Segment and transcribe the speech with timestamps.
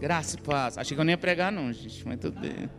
[0.00, 0.78] Graça e paz.
[0.78, 2.70] Achei que eu nem ia pregar, não, gente, mas tudo bem.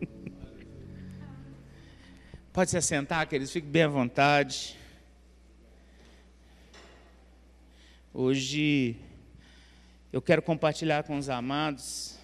[2.50, 4.74] Pode se assentar, queridos, fique bem à vontade.
[8.14, 8.96] Hoje
[10.10, 12.18] eu quero compartilhar com os amados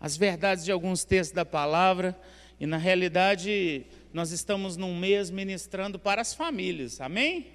[0.00, 2.20] as verdades de alguns textos da palavra
[2.58, 7.51] e, na realidade, nós estamos num mês ministrando para as famílias, amém?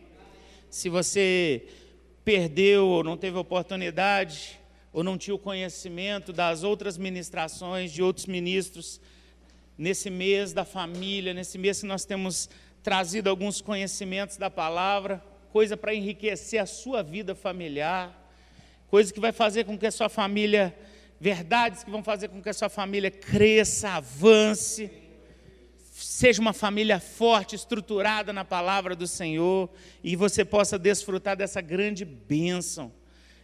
[0.70, 1.66] Se você
[2.26, 4.60] perdeu ou não teve oportunidade,
[4.92, 9.00] ou não tinha o conhecimento das outras ministrações de outros ministros,
[9.78, 12.50] nesse mês da família, nesse mês que nós temos
[12.84, 18.30] trazido alguns conhecimentos da palavra, coisa para enriquecer a sua vida familiar,
[18.90, 20.78] coisa que vai fazer com que a sua família,
[21.20, 24.92] verdades que vão fazer com que a sua família cresça, avance
[26.18, 29.70] seja uma família forte, estruturada na palavra do Senhor
[30.04, 32.92] e você possa desfrutar dessa grande bênção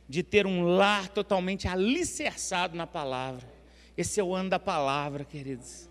[0.09, 3.47] de ter um lar totalmente alicerçado na palavra.
[3.95, 5.88] Esse é o ano da palavra, queridos.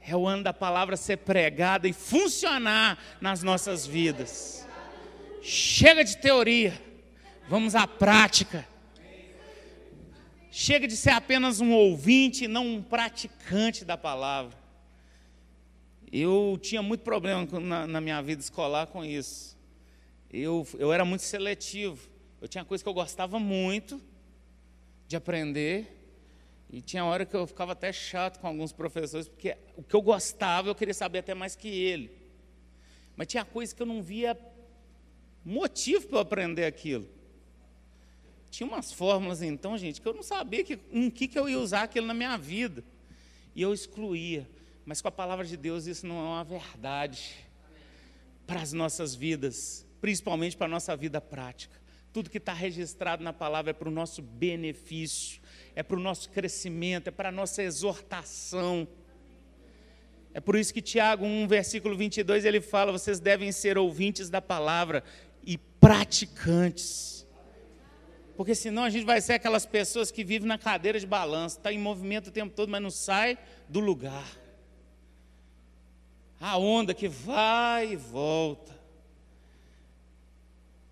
[0.00, 4.66] É o ano da palavra ser pregada e funcionar nas nossas vidas.
[5.40, 6.82] Chega de teoria,
[7.48, 8.66] vamos à prática.
[10.50, 14.57] Chega de ser apenas um ouvinte e não um praticante da palavra.
[16.10, 19.56] Eu tinha muito problema na, na, minha vida escolar com isso.
[20.32, 22.08] Eu, eu era muito seletivo.
[22.40, 24.00] Eu tinha coisa que eu gostava muito
[25.06, 25.94] de aprender.
[26.70, 30.02] E tinha hora que eu ficava até chato com alguns professores, porque o que eu
[30.02, 32.10] gostava eu queria saber até mais que ele.
[33.16, 34.38] Mas tinha coisa que eu não via
[35.44, 37.08] motivo para eu aprender aquilo.
[38.50, 41.58] Tinha umas fórmulas, então, gente, que eu não sabia que, em que, que eu ia
[41.58, 42.84] usar aquilo na minha vida.
[43.54, 44.46] E eu excluía.
[44.88, 47.34] Mas com a palavra de Deus isso não é uma verdade
[48.46, 51.78] para as nossas vidas, principalmente para a nossa vida prática.
[52.10, 55.42] Tudo que está registrado na palavra é para o nosso benefício,
[55.76, 58.88] é para o nosso crescimento, é para a nossa exortação.
[60.32, 64.40] É por isso que Tiago 1, versículo 22, ele fala: vocês devem ser ouvintes da
[64.40, 65.04] palavra
[65.44, 67.26] e praticantes.
[68.38, 71.70] Porque senão a gente vai ser aquelas pessoas que vivem na cadeira de balanço, está
[71.70, 73.36] em movimento o tempo todo, mas não sai
[73.68, 74.24] do lugar
[76.40, 78.78] a onda que vai e volta.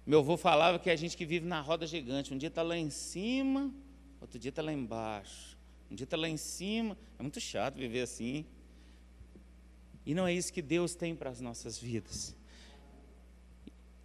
[0.07, 2.77] Meu avô falava que a gente que vive na roda gigante, um dia está lá
[2.77, 3.73] em cima,
[4.21, 5.57] outro dia está lá embaixo.
[5.91, 8.45] Um dia está lá em cima, é muito chato viver assim.
[10.05, 12.35] E não é isso que Deus tem para as nossas vidas.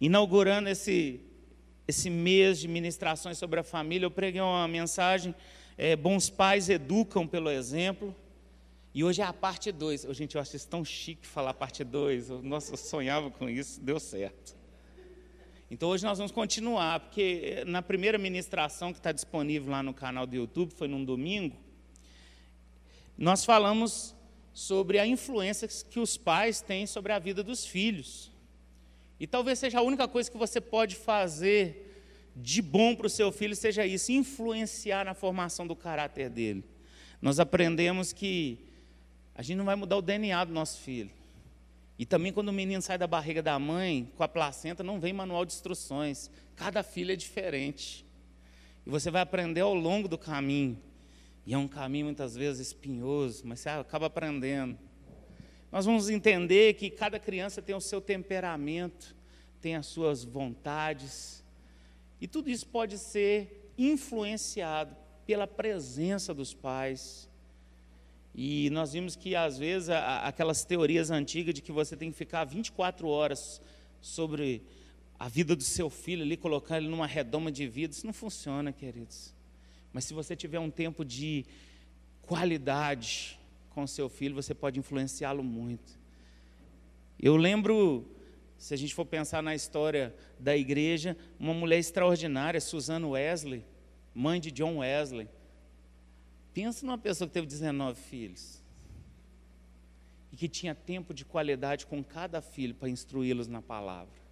[0.00, 1.20] Inaugurando esse,
[1.86, 5.32] esse mês de ministrações sobre a família, eu preguei uma mensagem:
[5.78, 8.14] é, Bons pais educam pelo exemplo.
[8.94, 10.04] E hoje é a parte 2.
[10.04, 12.28] Oh, gente, eu acho isso tão chique falar parte 2.
[12.42, 14.54] Nossa, eu sonhava com isso, deu certo.
[15.70, 19.94] Então hoje nós vamos continuar, porque eh, na primeira ministração que está disponível lá no
[19.94, 21.56] canal do YouTube, foi num domingo,
[23.16, 24.14] nós falamos
[24.52, 28.30] sobre a influência que os pais têm sobre a vida dos filhos.
[29.18, 31.88] E talvez seja a única coisa que você pode fazer
[32.36, 36.64] de bom para o seu filho seja isso, influenciar na formação do caráter dele.
[37.20, 38.58] Nós aprendemos que
[39.34, 41.10] a gente não vai mudar o DNA do nosso filho.
[41.98, 45.12] E também quando o menino sai da barriga da mãe, com a placenta, não vem
[45.12, 46.30] manual de instruções.
[46.56, 48.04] Cada filho é diferente.
[48.84, 50.78] E você vai aprender ao longo do caminho.
[51.46, 54.78] E é um caminho muitas vezes espinhoso, mas você acaba aprendendo.
[55.70, 59.16] Nós vamos entender que cada criança tem o seu temperamento,
[59.60, 61.42] tem as suas vontades.
[62.20, 64.94] E tudo isso pode ser influenciado
[65.26, 67.28] pela presença dos pais,
[68.34, 72.44] e nós vimos que, às vezes, aquelas teorias antigas de que você tem que ficar
[72.44, 73.60] 24 horas
[74.00, 74.62] sobre
[75.18, 78.72] a vida do seu filho ali, colocar ele numa redoma de vida, isso não funciona,
[78.72, 79.34] queridos.
[79.92, 81.44] Mas se você tiver um tempo de
[82.22, 83.38] qualidade
[83.70, 86.00] com seu filho, você pode influenciá-lo muito.
[87.20, 88.06] Eu lembro,
[88.56, 93.62] se a gente for pensar na história da igreja, uma mulher extraordinária, Susana Wesley,
[94.14, 95.28] mãe de John Wesley
[96.54, 98.62] Pensa numa pessoa que teve 19 filhos
[100.32, 104.22] e que tinha tempo de qualidade com cada filho para instruí-los na palavra.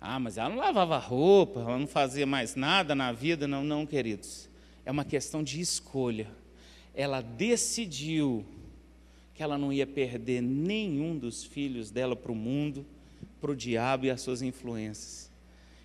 [0.00, 3.86] Ah, mas ela não lavava roupa, ela não fazia mais nada na vida, não, não,
[3.86, 4.48] queridos.
[4.84, 6.28] É uma questão de escolha.
[6.92, 8.44] Ela decidiu
[9.34, 12.84] que ela não ia perder nenhum dos filhos dela para o mundo,
[13.40, 15.30] para o diabo e as suas influências.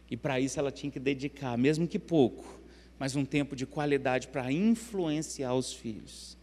[0.10, 2.60] E para isso ela tinha que dedicar, mesmo que pouco,
[3.00, 6.38] mas um tempo de qualidade para influenciar os filhos.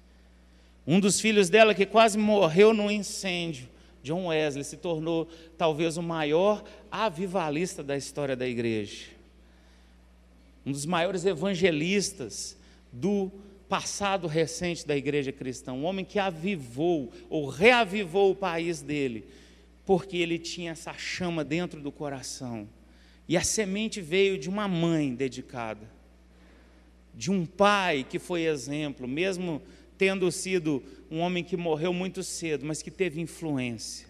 [0.86, 3.68] Um dos filhos dela que quase morreu num incêndio,
[4.02, 9.06] John Wesley se tornou talvez o maior avivalista da história da igreja.
[10.64, 12.56] Um dos maiores evangelistas
[12.92, 13.32] do
[13.66, 19.24] passado recente da igreja cristã, um homem que avivou ou reavivou o país dele,
[19.86, 22.68] porque ele tinha essa chama dentro do coração.
[23.26, 25.90] E a semente veio de uma mãe dedicada,
[27.16, 29.62] de um pai que foi exemplo, mesmo
[29.96, 34.06] tendo sido um homem que morreu muito cedo, mas que teve influência.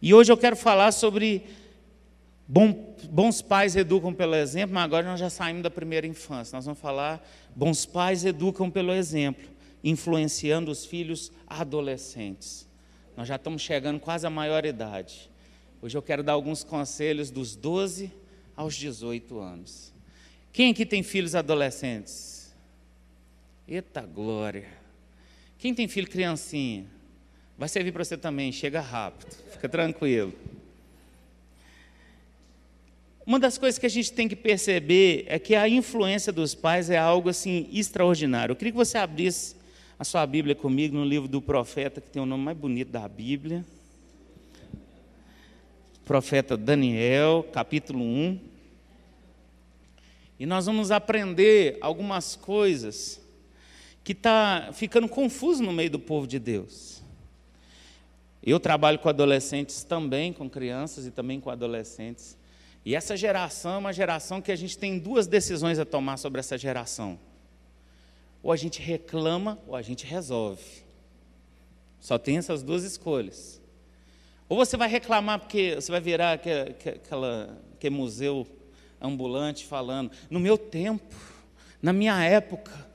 [0.00, 1.42] E hoje eu quero falar sobre
[2.46, 6.56] bom, bons pais educam pelo exemplo, mas agora nós já saímos da primeira infância.
[6.56, 9.48] Nós vamos falar bons pais educam pelo exemplo,
[9.82, 12.68] influenciando os filhos adolescentes.
[13.16, 15.30] Nós já estamos chegando quase à maioridade.
[15.80, 18.12] Hoje eu quero dar alguns conselhos dos 12
[18.54, 19.95] aos 18 anos.
[20.56, 22.50] Quem aqui tem filhos adolescentes?
[23.68, 24.66] Eita glória.
[25.58, 26.86] Quem tem filho criancinha?
[27.58, 30.32] Vai servir para você também, chega rápido, fica tranquilo.
[33.26, 36.88] Uma das coisas que a gente tem que perceber é que a influência dos pais
[36.88, 38.52] é algo assim extraordinário.
[38.52, 39.56] Eu queria que você abrisse
[39.98, 43.06] a sua Bíblia comigo no livro do profeta, que tem o nome mais bonito da
[43.06, 43.62] Bíblia.
[46.06, 48.55] Profeta Daniel, capítulo 1.
[50.38, 53.20] E nós vamos aprender algumas coisas
[54.04, 57.02] que está ficando confuso no meio do povo de Deus.
[58.42, 62.36] Eu trabalho com adolescentes também, com crianças e também com adolescentes.
[62.84, 66.38] E essa geração é uma geração que a gente tem duas decisões a tomar sobre
[66.38, 67.18] essa geração.
[68.42, 70.62] Ou a gente reclama ou a gente resolve.
[71.98, 73.60] Só tem essas duas escolhas.
[74.48, 78.46] Ou você vai reclamar porque você vai virar aquela, aquele museu
[79.00, 81.14] ambulante falando, no meu tempo,
[81.82, 82.86] na minha época,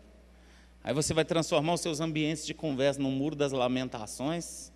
[0.84, 4.72] Aí você vai transformar os seus ambientes de conversa no muro das lamentações?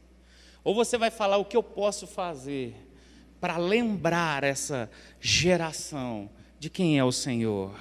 [0.63, 2.75] Ou você vai falar o que eu posso fazer
[3.41, 4.89] para lembrar essa
[5.19, 6.29] geração
[6.59, 7.75] de quem é o Senhor?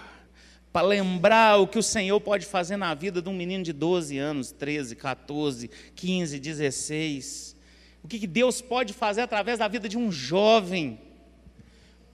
[0.73, 4.17] Para lembrar o que o Senhor pode fazer na vida de um menino de 12
[4.17, 7.57] anos, 13, 14, 15, 16.
[8.03, 10.99] O que Deus pode fazer através da vida de um jovem?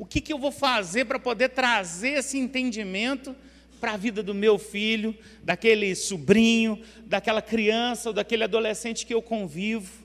[0.00, 3.36] O que, que eu vou fazer para poder trazer esse entendimento?
[3.80, 9.22] para a vida do meu filho, daquele sobrinho, daquela criança ou daquele adolescente que eu
[9.22, 10.04] convivo?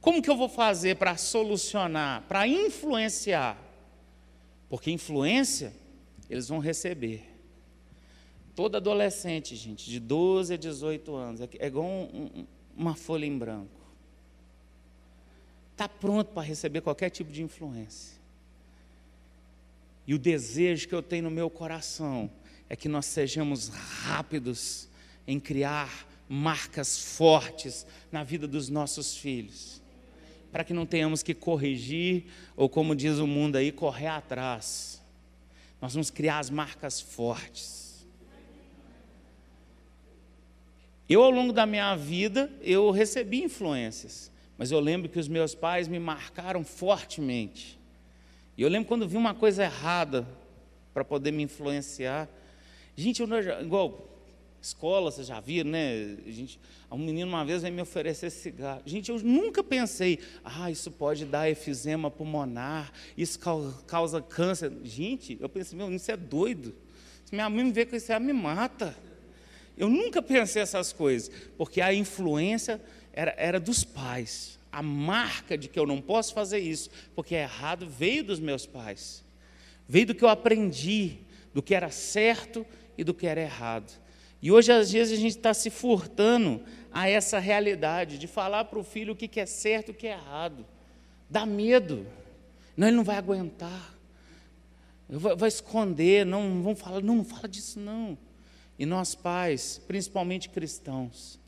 [0.00, 3.56] Como que eu vou fazer para solucionar, para influenciar?
[4.68, 5.72] Porque influência
[6.28, 7.22] eles vão receber.
[8.56, 12.46] Todo adolescente, gente, de 12 a 18 anos, é, é igual um, um,
[12.76, 13.70] uma folha em branco.
[15.72, 18.23] Está pronto para receber qualquer tipo de influência.
[20.06, 22.30] E o desejo que eu tenho no meu coração
[22.68, 24.88] é que nós sejamos rápidos
[25.26, 29.82] em criar marcas fortes na vida dos nossos filhos,
[30.50, 35.02] para que não tenhamos que corrigir, ou como diz o mundo aí, correr atrás.
[35.80, 38.06] Nós vamos criar as marcas fortes.
[41.08, 45.54] Eu, ao longo da minha vida, eu recebi influências, mas eu lembro que os meus
[45.54, 47.78] pais me marcaram fortemente.
[48.56, 50.26] E eu lembro quando vi uma coisa errada
[50.92, 52.28] para poder me influenciar,
[52.96, 53.28] Gente, eu,
[53.60, 54.08] igual
[54.62, 56.16] escola, vocês já viram, né?
[56.26, 56.58] Gente,
[56.90, 58.82] um menino uma vez veio me oferecer cigarro.
[58.86, 63.38] Gente, eu nunca pensei, ah, isso pode dar efizema pulmonar, isso
[63.86, 64.72] causa câncer.
[64.84, 66.74] Gente, eu pensei, meu, isso é doido.
[67.24, 68.96] Se minha mãe me vê com isso, ela me mata.
[69.76, 72.80] Eu nunca pensei essas coisas, porque a influência
[73.12, 74.58] era, era dos pais.
[74.74, 78.66] A marca de que eu não posso fazer isso, porque é errado, veio dos meus
[78.66, 79.24] pais.
[79.88, 81.18] Veio do que eu aprendi,
[81.52, 82.66] do que era certo
[82.98, 83.92] e do que era errado.
[84.42, 86.60] E hoje, às vezes, a gente está se furtando
[86.92, 90.08] a essa realidade de falar para o filho o que é certo e o que
[90.08, 90.66] é errado.
[91.30, 92.04] Dá medo.
[92.76, 93.94] Não, ele não vai aguentar.
[95.08, 98.18] Vai, esconder, não vão falar, não, não fala disso não.
[98.76, 101.38] E nós pais, principalmente cristãos,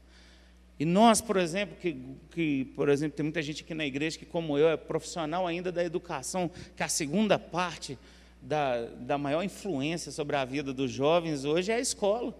[0.78, 1.96] e nós, por exemplo, que,
[2.30, 5.72] que, por exemplo, tem muita gente aqui na igreja que, como eu, é profissional ainda
[5.72, 7.98] da educação, que a segunda parte
[8.42, 12.34] da, da maior influência sobre a vida dos jovens hoje é a escola.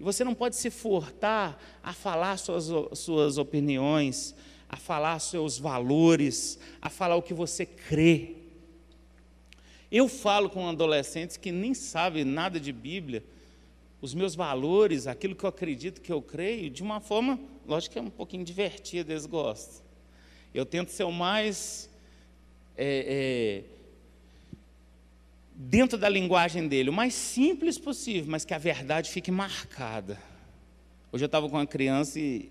[0.00, 4.34] E você não pode se furtar a falar suas, suas opiniões,
[4.68, 8.34] a falar seus valores, a falar o que você crê.
[9.92, 13.22] Eu falo com adolescentes que nem sabem nada de Bíblia,
[14.02, 17.98] os meus valores, aquilo que eu acredito que eu creio, de uma forma, lógico que
[18.00, 19.80] é um pouquinho divertida, eles gostam.
[20.52, 21.88] Eu tento ser o mais
[22.76, 23.72] é, é,
[25.54, 30.18] dentro da linguagem dele, o mais simples possível, mas que a verdade fique marcada.
[31.12, 32.50] Hoje eu estava com uma criança e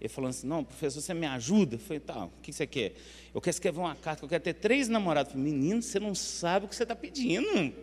[0.00, 1.74] Ele falando assim, não, professor, você me ajuda?
[1.74, 2.94] Eu falei, tá, o que você quer?
[3.34, 5.32] Eu quero escrever uma carta, eu quero ter três namorados.
[5.32, 7.74] Falei, menino, você não sabe o que você está pedindo.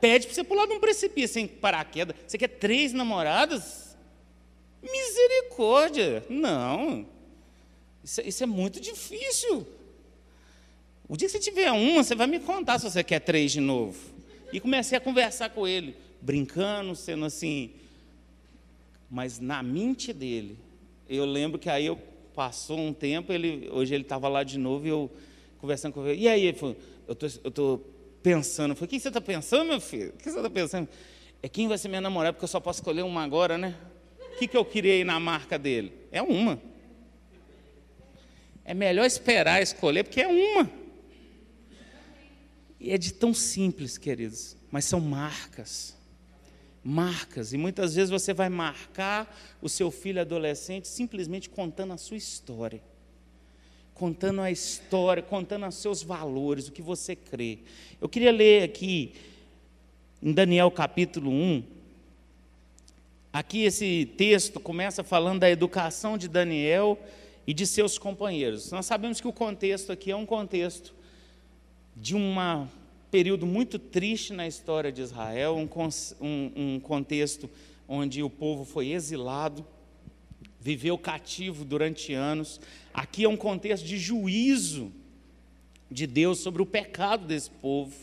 [0.00, 2.16] Pede para você pular de um precipício sem paraquedas.
[2.26, 3.96] Você quer três namoradas?
[4.82, 6.24] Misericórdia.
[6.28, 7.06] Não.
[8.02, 9.66] Isso, isso é muito difícil.
[11.08, 13.60] O dia que você tiver uma, você vai me contar se você quer três de
[13.60, 13.98] novo.
[14.52, 17.72] E comecei a conversar com ele, brincando, sendo assim.
[19.10, 20.56] Mas na mente dele,
[21.08, 21.98] eu lembro que aí eu
[22.34, 25.10] passou um tempo, ele, hoje ele estava lá de novo e eu
[25.60, 26.22] conversando com ele.
[26.22, 26.76] E aí ele falou,
[27.06, 27.84] eu tô, estou
[28.22, 28.74] pensando.
[28.74, 30.10] Falei, o que você está pensando, meu filho?
[30.10, 30.88] O que você está pensando?
[31.42, 33.76] É quem vai ser minha namorada, porque eu só posso escolher uma agora, né?
[34.34, 35.92] O que, que eu queria ir na marca dele?
[36.10, 36.60] É uma.
[38.64, 40.70] É melhor esperar escolher, porque é uma.
[42.78, 45.98] E é de tão simples, queridos, mas são marcas
[46.82, 47.52] marcas.
[47.52, 52.82] E muitas vezes você vai marcar o seu filho adolescente simplesmente contando a sua história.
[53.94, 57.58] Contando a história, contando os seus valores, o que você crê.
[58.00, 59.12] Eu queria ler aqui
[60.22, 61.62] em Daniel capítulo 1.
[63.32, 66.98] Aqui esse texto começa falando da educação de Daniel
[67.46, 68.70] e de seus companheiros.
[68.72, 70.94] Nós sabemos que o contexto aqui é um contexto
[71.96, 72.68] de uma
[73.10, 75.68] período muito triste na história de Israel, um,
[76.20, 77.50] um, um contexto
[77.88, 79.66] onde o povo foi exilado,
[80.60, 82.60] viveu cativo durante anos.
[82.92, 84.92] Aqui é um contexto de juízo
[85.90, 87.94] de Deus sobre o pecado desse povo.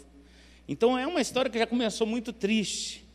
[0.67, 3.05] Então é uma história que já começou muito triste,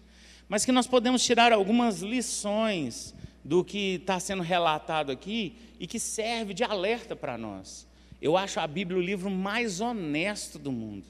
[0.49, 5.99] mas que nós podemos tirar algumas lições do que está sendo relatado aqui e que
[5.99, 7.87] serve de alerta para nós.
[8.21, 11.05] Eu acho a Bíblia o livro mais honesto do mundo.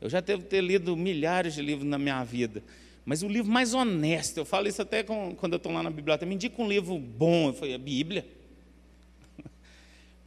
[0.00, 2.64] Eu já devo ter lido milhares de livros na minha vida.
[3.04, 5.90] Mas o livro mais honesto, eu falo isso até com, quando eu estou lá na
[5.90, 8.26] biblioteca, me indica um livro bom, eu falei, a Bíblia.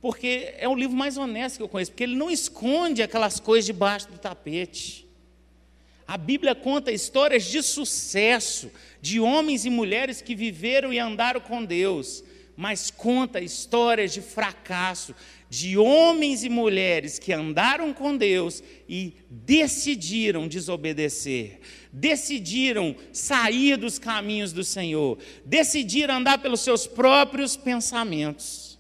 [0.01, 3.65] Porque é o livro mais honesto que eu conheço, porque ele não esconde aquelas coisas
[3.65, 5.07] debaixo do tapete.
[6.05, 8.69] A Bíblia conta histórias de sucesso,
[9.01, 12.23] de homens e mulheres que viveram e andaram com Deus,
[12.55, 15.15] mas conta histórias de fracasso,
[15.49, 21.59] de homens e mulheres que andaram com Deus e decidiram desobedecer,
[21.91, 28.79] decidiram sair dos caminhos do Senhor, decidiram andar pelos seus próprios pensamentos.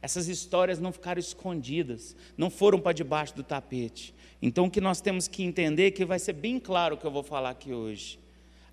[0.00, 4.14] Essas histórias não ficaram escondidas, não foram para debaixo do tapete.
[4.40, 7.10] Então o que nós temos que entender, que vai ser bem claro o que eu
[7.10, 8.18] vou falar aqui hoje.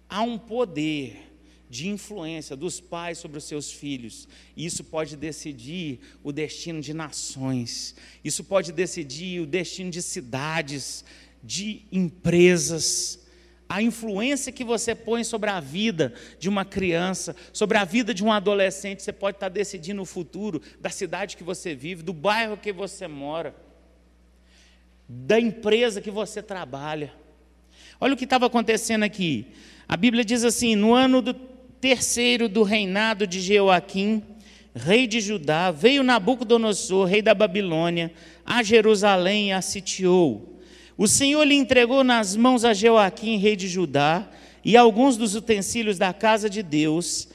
[0.07, 1.34] Há um poder
[1.69, 4.27] de influência dos pais sobre os seus filhos.
[4.55, 11.03] E isso pode decidir o destino de nações, isso pode decidir o destino de cidades,
[11.43, 13.19] de empresas.
[13.67, 18.23] A influência que você põe sobre a vida de uma criança, sobre a vida de
[18.23, 22.57] um adolescente, você pode estar decidindo o futuro da cidade que você vive, do bairro
[22.57, 23.55] que você mora,
[25.09, 27.11] da empresa que você trabalha.
[27.99, 29.47] Olha o que estava acontecendo aqui.
[29.87, 31.33] A Bíblia diz assim: no ano do
[31.85, 34.23] terceiro do reinado de Jeoaquim,
[34.73, 38.11] rei de Judá, veio Nabucodonosor, rei da Babilônia,
[38.43, 40.59] a Jerusalém e a sitiou.
[40.97, 44.27] O Senhor lhe entregou nas mãos a Jeoaquim, rei de Judá,
[44.63, 47.27] e alguns dos utensílios da casa de Deus.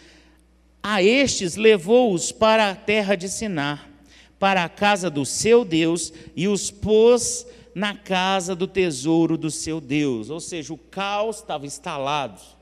[0.82, 3.88] A estes levou-os para a terra de Sinar,
[4.36, 9.80] para a casa do seu Deus, e os pôs na casa do tesouro do seu
[9.80, 10.28] Deus.
[10.28, 12.58] Ou seja, o caos estava instalado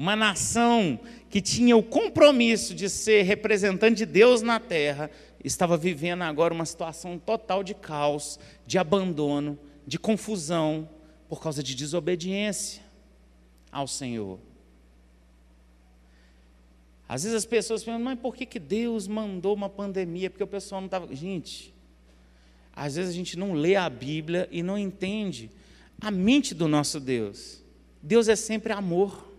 [0.00, 5.10] uma nação que tinha o compromisso de ser representante de Deus na terra,
[5.44, 10.88] estava vivendo agora uma situação total de caos, de abandono, de confusão,
[11.28, 12.82] por causa de desobediência
[13.70, 14.38] ao Senhor.
[17.06, 20.30] Às vezes as pessoas perguntam, mas por que, que Deus mandou uma pandemia?
[20.30, 21.14] Porque o pessoal não estava.
[21.14, 21.74] Gente,
[22.72, 25.50] às vezes a gente não lê a Bíblia e não entende
[26.00, 27.62] a mente do nosso Deus.
[28.02, 29.29] Deus é sempre amor.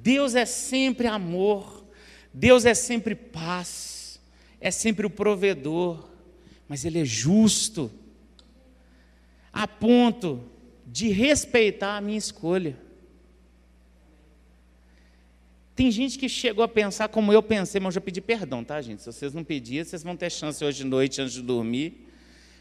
[0.00, 1.84] Deus é sempre amor,
[2.32, 4.20] Deus é sempre paz,
[4.60, 6.08] é sempre o provedor,
[6.66, 7.90] mas Ele é justo,
[9.52, 10.42] a ponto
[10.86, 12.76] de respeitar a minha escolha.
[15.74, 18.80] Tem gente que chegou a pensar como eu pensei, mas eu já pedi perdão, tá,
[18.80, 19.02] gente?
[19.02, 22.08] Se vocês não pedirem, vocês vão ter chance hoje de noite antes de dormir.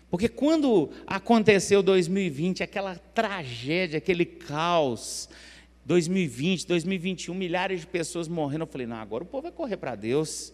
[0.09, 5.29] Porque quando aconteceu 2020, aquela tragédia, aquele caos,
[5.85, 8.63] 2020, 2021, milhares de pessoas morrendo.
[8.63, 10.53] Eu falei, não, agora o povo vai correr para Deus.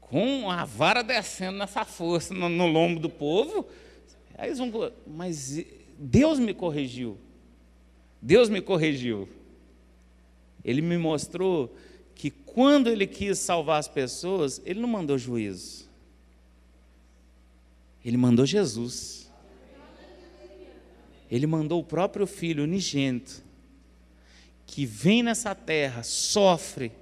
[0.00, 3.66] Com a vara descendo nessa força no, no lombo do povo.
[4.36, 4.92] Aí eles vão.
[5.06, 5.64] Mas
[5.98, 7.18] Deus me corrigiu.
[8.20, 9.28] Deus me corrigiu.
[10.64, 11.76] Ele me mostrou
[12.14, 15.88] que quando ele quis salvar as pessoas, ele não mandou juízo.
[18.04, 19.23] Ele mandou Jesus.
[21.30, 23.42] Ele mandou o próprio filho unigênito,
[24.66, 26.92] que vem nessa terra, sofre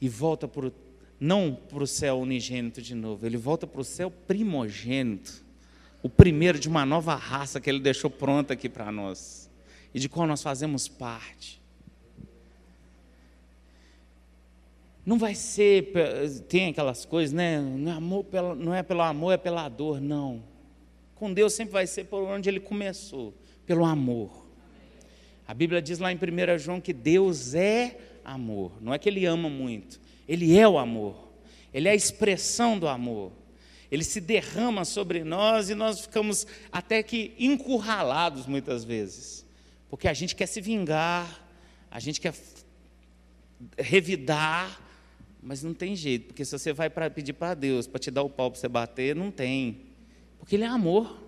[0.00, 0.70] e volta para
[1.18, 5.42] não para o céu unigênito de novo, ele volta para o céu primogênito,
[6.02, 9.50] o primeiro de uma nova raça que ele deixou pronta aqui para nós
[9.94, 11.60] e de qual nós fazemos parte.
[15.04, 15.92] Não vai ser,
[16.48, 17.54] tem aquelas coisas, né?
[17.86, 20.42] É, amor pela, não é pelo amor, é pela dor, não.
[21.16, 23.34] Com Deus sempre vai ser por onde ele começou,
[23.66, 24.46] pelo amor.
[25.48, 28.72] A Bíblia diz lá em 1 João que Deus é amor.
[28.80, 31.26] Não é que ele ama muito, ele é o amor.
[31.76, 33.32] Ele é a expressão do amor.
[33.90, 39.44] Ele se derrama sobre nós e nós ficamos até que encurralados muitas vezes.
[39.90, 41.46] Porque a gente quer se vingar,
[41.90, 42.34] a gente quer
[43.78, 44.80] revidar,
[45.42, 48.22] mas não tem jeito, porque se você vai para pedir para Deus para te dar
[48.22, 49.85] o pau para você bater, não tem.
[50.46, 51.24] Porque ele é amor.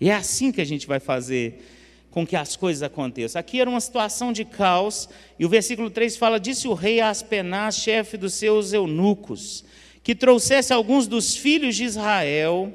[0.00, 1.64] E é assim que a gente vai fazer
[2.10, 3.38] com que as coisas aconteçam.
[3.38, 5.08] Aqui era uma situação de caos,
[5.38, 9.64] e o versículo 3 fala: Disse o rei a Aspenaz, chefe dos seus eunucos,
[10.02, 12.72] que trouxesse alguns dos filhos de Israel,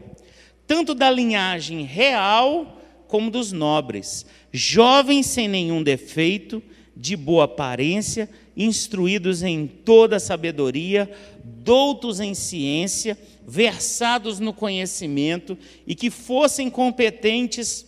[0.65, 6.63] tanto da linhagem real como dos nobres, jovens sem nenhum defeito,
[6.95, 11.11] de boa aparência, instruídos em toda sabedoria,
[11.43, 13.17] doutos em ciência,
[13.49, 17.83] versados no conhecimento e que fossem competentes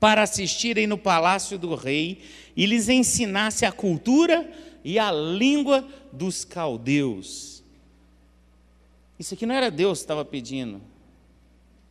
[0.00, 2.22] para assistirem no palácio do rei
[2.56, 4.50] e lhes ensinasse a cultura
[4.82, 7.62] e a língua dos caldeus.
[9.16, 10.82] Isso aqui não era Deus que estava pedindo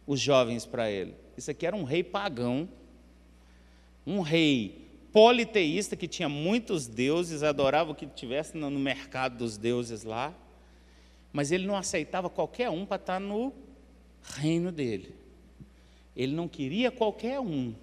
[0.06, 1.16] os jovens para ele.
[1.38, 2.68] Isso aqui era um rei pagão,
[4.06, 10.04] um rei politeísta que tinha muitos deuses, adorava o que tivesse no mercado dos deuses
[10.04, 10.36] lá,
[11.36, 13.52] mas ele não aceitava qualquer um para estar no
[14.24, 15.14] reino dele.
[16.16, 17.76] Ele não queria qualquer um.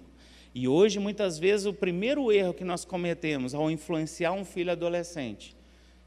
[0.55, 5.55] E hoje, muitas vezes, o primeiro erro que nós cometemos ao influenciar um filho adolescente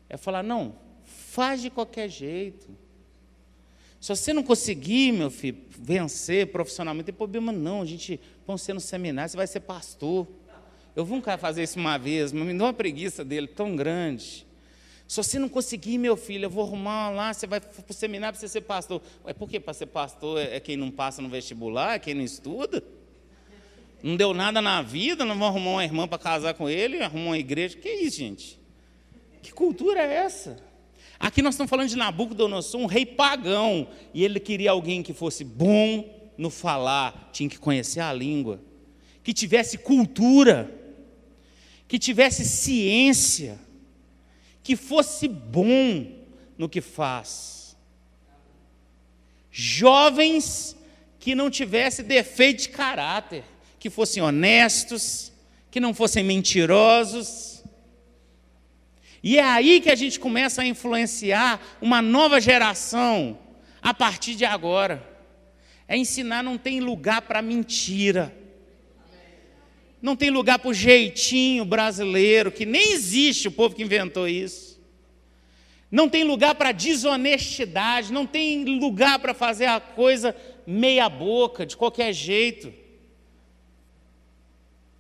[0.09, 2.69] é falar: não, faz de qualquer jeito.
[4.01, 7.81] Se você não conseguir, meu filho, vencer profissionalmente, não tem problema não.
[7.81, 10.27] A gente põe você no seminário, você vai ser pastor.
[10.97, 13.77] Eu vi um cara fazer isso uma vez, mas me deu uma preguiça dele tão
[13.77, 14.46] grande.
[15.07, 18.37] Se você não conseguir, meu filho, eu vou arrumar lá, você vai para o seminário
[18.37, 19.01] para você ser pastor.
[19.25, 19.61] É por quê?
[19.61, 22.83] Para ser pastor é, é quem não passa no vestibular, é quem não estuda?
[24.07, 27.31] não deu nada na vida, não vão arrumar uma irmã para casar com ele, arrumar
[27.31, 27.77] uma igreja.
[27.77, 28.59] Que isso, gente?
[29.43, 30.63] Que cultura é essa?
[31.19, 35.43] Aqui nós estamos falando de Nabucodonosor, um rei pagão, e ele queria alguém que fosse
[35.43, 36.05] bom
[36.39, 38.61] no falar, tinha que conhecer a língua,
[39.25, 40.71] que tivesse cultura,
[41.89, 43.59] que tivesse ciência,
[44.67, 46.11] que fosse bom
[46.59, 47.77] no que faz.
[49.49, 50.77] Jovens
[51.21, 53.45] que não tivesse defeito de caráter
[53.79, 55.33] que fossem honestos,
[55.71, 57.63] que não fossem mentirosos.
[59.23, 63.39] E é aí que a gente começa a influenciar uma nova geração
[63.81, 65.01] a partir de agora.
[65.87, 68.37] É ensinar não tem lugar para mentira.
[70.01, 74.81] Não tem lugar para o jeitinho brasileiro, que nem existe o povo que inventou isso.
[75.91, 81.77] Não tem lugar para desonestidade, não tem lugar para fazer a coisa meia boca, de
[81.77, 82.73] qualquer jeito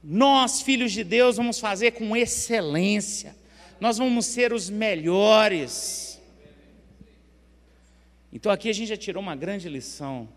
[0.08, 3.34] nós, filhos de Deus, vamos fazer com excelência,
[3.80, 6.22] nós vamos ser os melhores.
[8.32, 10.28] Então aqui a gente já tirou uma grande lição.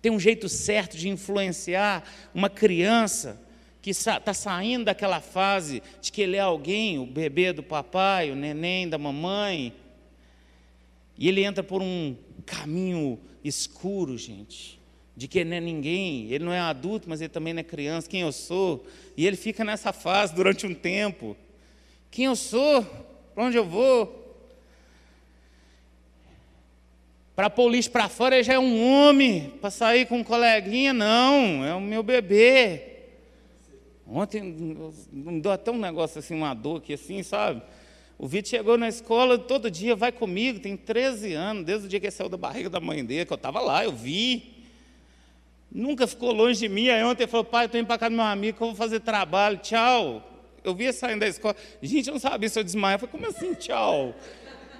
[0.00, 3.42] Tem um jeito certo de influenciar uma criança
[3.80, 8.34] que está saindo daquela fase de que ele é alguém, o bebê do papai, o
[8.34, 9.72] neném da mamãe,
[11.16, 14.78] e ele entra por um caminho escuro, gente
[15.18, 17.64] de que ele não é ninguém, ele não é adulto, mas ele também não é
[17.64, 18.86] criança, quem eu sou,
[19.16, 21.36] e ele fica nessa fase durante um tempo.
[22.08, 22.84] Quem eu sou?
[23.34, 24.28] Para onde eu vou?
[27.34, 29.54] Para pôr o lixo para fora, ele já é um homem.
[29.60, 32.97] Para sair com um coleguinha, não, é o meu bebê.
[34.10, 34.42] Ontem
[35.12, 37.62] me deu até um negócio assim, uma dor aqui assim, sabe?
[38.18, 42.00] O Vitor chegou na escola, todo dia vai comigo, tem 13 anos, desde o dia
[42.00, 44.54] que ele saiu da barriga da mãe dele, que eu estava lá, eu vi.
[45.70, 46.88] Nunca ficou longe de mim.
[46.88, 48.76] Aí ontem ele falou, pai, estou indo para casa do meu amigo, que eu vou
[48.76, 50.24] fazer trabalho, tchau.
[50.64, 51.54] Eu via saindo da escola.
[51.82, 53.04] Gente, eu não sabia se eu desmaiava.
[53.04, 54.14] Eu falei, como assim, tchau?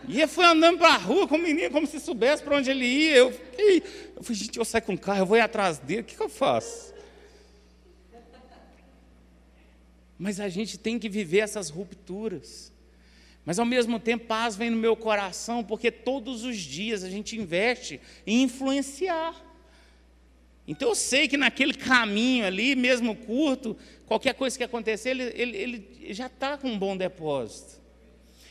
[0.09, 2.71] E ele foi andando para a rua com o menino, como se soubesse para onde
[2.71, 3.17] ele ia.
[3.17, 3.83] Eu fiquei,
[4.17, 6.17] eu falei, gente, eu saio com o carro, eu vou ir atrás dele, o que,
[6.17, 6.95] que eu faço?
[10.19, 12.73] Mas a gente tem que viver essas rupturas.
[13.45, 17.37] Mas ao mesmo tempo, paz vem no meu coração, porque todos os dias a gente
[17.37, 19.35] investe em influenciar.
[20.67, 25.57] Então eu sei que naquele caminho ali, mesmo curto, qualquer coisa que acontecer, ele, ele,
[25.57, 27.79] ele já está com um bom depósito.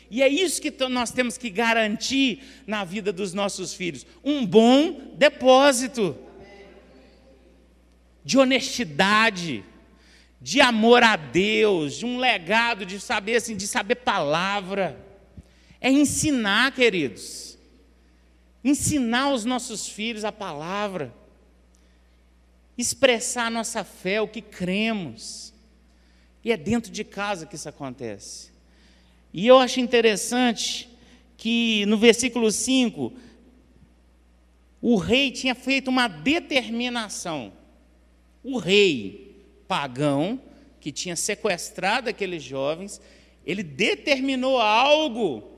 [0.10, 5.14] E é isso que nós temos que garantir na vida dos nossos filhos: um bom
[5.16, 6.18] depósito
[8.24, 9.64] de honestidade,
[10.42, 15.06] de amor a Deus, de um legado de saber assim, de saber palavra.
[15.82, 17.58] É ensinar, queridos.
[18.64, 21.14] Ensinar os nossos filhos a palavra.
[22.78, 25.54] Expressar a nossa fé, o que cremos.
[26.44, 28.52] E é dentro de casa que isso acontece.
[29.34, 30.90] E eu acho interessante
[31.36, 33.14] que no versículo 5,
[34.82, 37.52] o rei tinha feito uma determinação
[38.48, 39.27] o rei
[39.68, 40.42] pagão,
[40.80, 43.02] que tinha sequestrado aqueles jovens,
[43.46, 45.58] ele determinou algo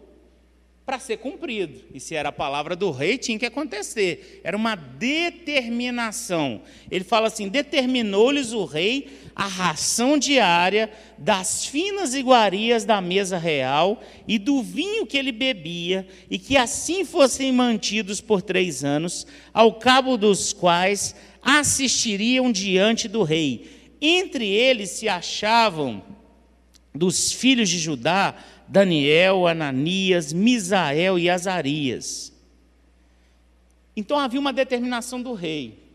[0.89, 1.81] para ser cumprido.
[1.93, 4.41] E se era a palavra do rei, tinha que acontecer.
[4.43, 6.63] Era uma determinação.
[6.89, 14.01] Ele fala assim: determinou-lhes o rei a ração diária das finas iguarias da mesa real
[14.27, 19.75] e do vinho que ele bebia, e que assim fossem mantidos por três anos, ao
[19.75, 23.78] cabo dos quais assistiriam diante do rei.
[24.01, 26.03] Entre eles se achavam
[26.93, 28.35] dos filhos de Judá
[28.67, 32.31] Daniel, Ananias, Misael e Azarias.
[33.95, 35.89] Então havia uma determinação do rei.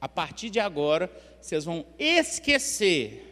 [0.00, 3.26] A partir de agora, vocês vão esquecer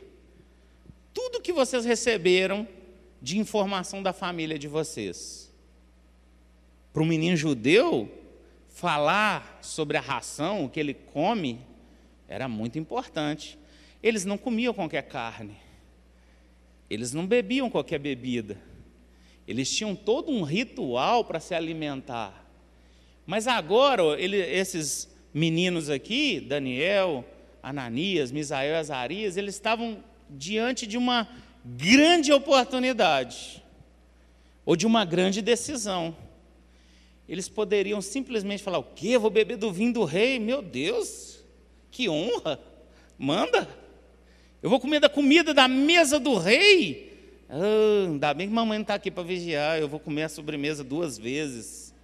[1.12, 2.66] tudo que vocês receberam
[3.20, 5.52] de informação da família de vocês.
[6.92, 8.10] Para um menino judeu,
[8.68, 11.60] falar sobre a ração, o que ele come,
[12.28, 13.57] era muito importante.
[14.02, 15.56] Eles não comiam qualquer carne,
[16.88, 18.56] eles não bebiam qualquer bebida,
[19.46, 22.46] eles tinham todo um ritual para se alimentar.
[23.26, 27.24] Mas agora, ele, esses meninos aqui, Daniel,
[27.62, 31.28] Ananias, Misael e Azarias, eles estavam diante de uma
[31.64, 33.62] grande oportunidade,
[34.64, 36.16] ou de uma grande decisão
[37.28, 39.18] eles poderiam simplesmente falar: o quê?
[39.18, 40.38] Vou beber do vinho do rei?
[40.38, 41.44] Meu Deus,
[41.90, 42.58] que honra!
[43.18, 43.68] Manda!
[44.62, 47.08] Eu vou comer da comida da mesa do rei?
[47.48, 50.82] Ah, ainda bem que mamãe não está aqui para vigiar, eu vou comer a sobremesa
[50.82, 51.94] duas vezes.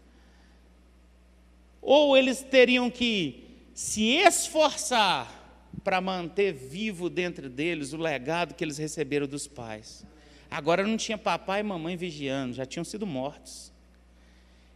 [1.83, 5.43] Ou eles teriam que se esforçar
[5.83, 10.07] para manter vivo dentro deles o legado que eles receberam dos pais.
[10.51, 13.73] Agora não tinha papai e mamãe vigiando, já tinham sido mortos.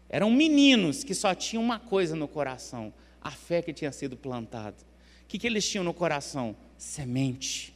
[0.08, 4.88] Eram meninos que só tinham uma coisa no coração: a fé que tinha sido plantada.
[5.28, 6.56] Que, que eles tinham no coração?
[6.78, 7.74] Semente.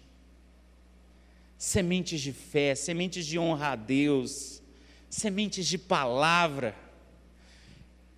[1.58, 4.62] Sementes de fé, sementes de honra a Deus,
[5.08, 6.74] sementes de palavra.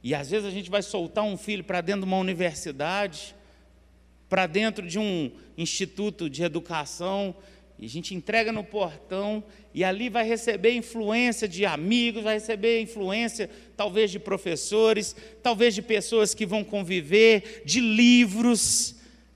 [0.03, 3.35] E às vezes a gente vai soltar um filho para dentro de uma universidade,
[4.29, 7.35] para dentro de um instituto de educação,
[7.79, 9.43] e a gente entrega no portão
[9.75, 15.83] e ali vai receber influência de amigos, vai receber influência talvez de professores, talvez de
[15.83, 18.94] pessoas que vão conviver, de livros,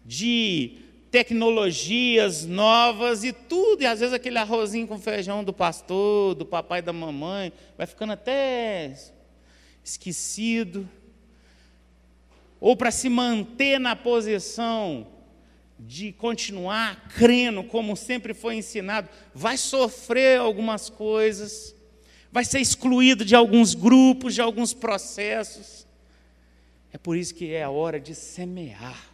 [0.09, 0.79] de
[1.11, 6.81] tecnologias novas e tudo, e às vezes aquele arrozinho com feijão do pastor, do papai
[6.81, 8.97] da mamãe, vai ficando até
[9.85, 10.89] esquecido.
[12.59, 15.07] Ou para se manter na posição
[15.79, 21.75] de continuar crendo como sempre foi ensinado, vai sofrer algumas coisas,
[22.33, 25.87] vai ser excluído de alguns grupos, de alguns processos.
[26.91, 29.08] É por isso que é a hora de semear,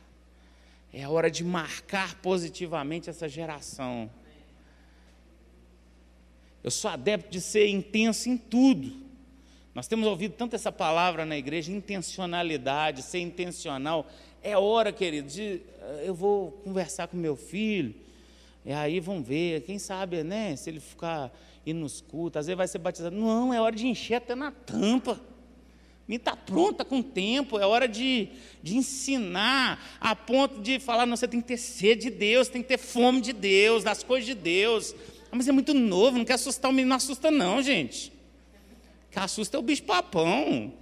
[0.94, 4.08] é a hora de marcar positivamente essa geração.
[6.62, 9.04] Eu sou adepto de ser intenso em tudo.
[9.74, 14.06] Nós temos ouvido tanto essa palavra na igreja, intencionalidade, ser intencional.
[14.40, 17.92] É hora, querido, de eh, eu vou conversar com meu filho,
[18.64, 21.32] e aí vamos ver, quem sabe, né, se ele ficar
[21.66, 23.16] indo nos cultos, às vezes vai ser batizado.
[23.16, 25.20] Não, é hora de encher até na tampa.
[26.06, 28.28] Me está pronta com o tempo, é hora de,
[28.62, 32.62] de ensinar, a ponto de falar, não, você tem que ter sede de Deus, tem
[32.62, 34.94] que ter fome de Deus, das coisas de Deus.
[35.32, 38.12] Ah, mas é muito novo, não quer assustar o menino, não assusta não, gente.
[39.10, 40.74] Que assusta é o bicho papão.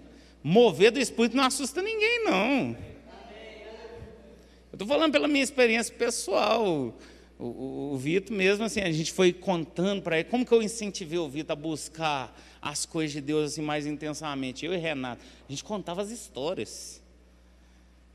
[0.43, 2.77] Mover do espírito não assusta ninguém, não.
[4.73, 6.67] Eu estou falando pela minha experiência pessoal.
[7.39, 10.63] O, o, o Vitor mesmo, assim, a gente foi contando para ele como que eu
[10.63, 14.65] incentivei o Vitor a buscar as coisas de Deus assim mais intensamente.
[14.65, 17.03] Eu e Renato, a gente contava as histórias.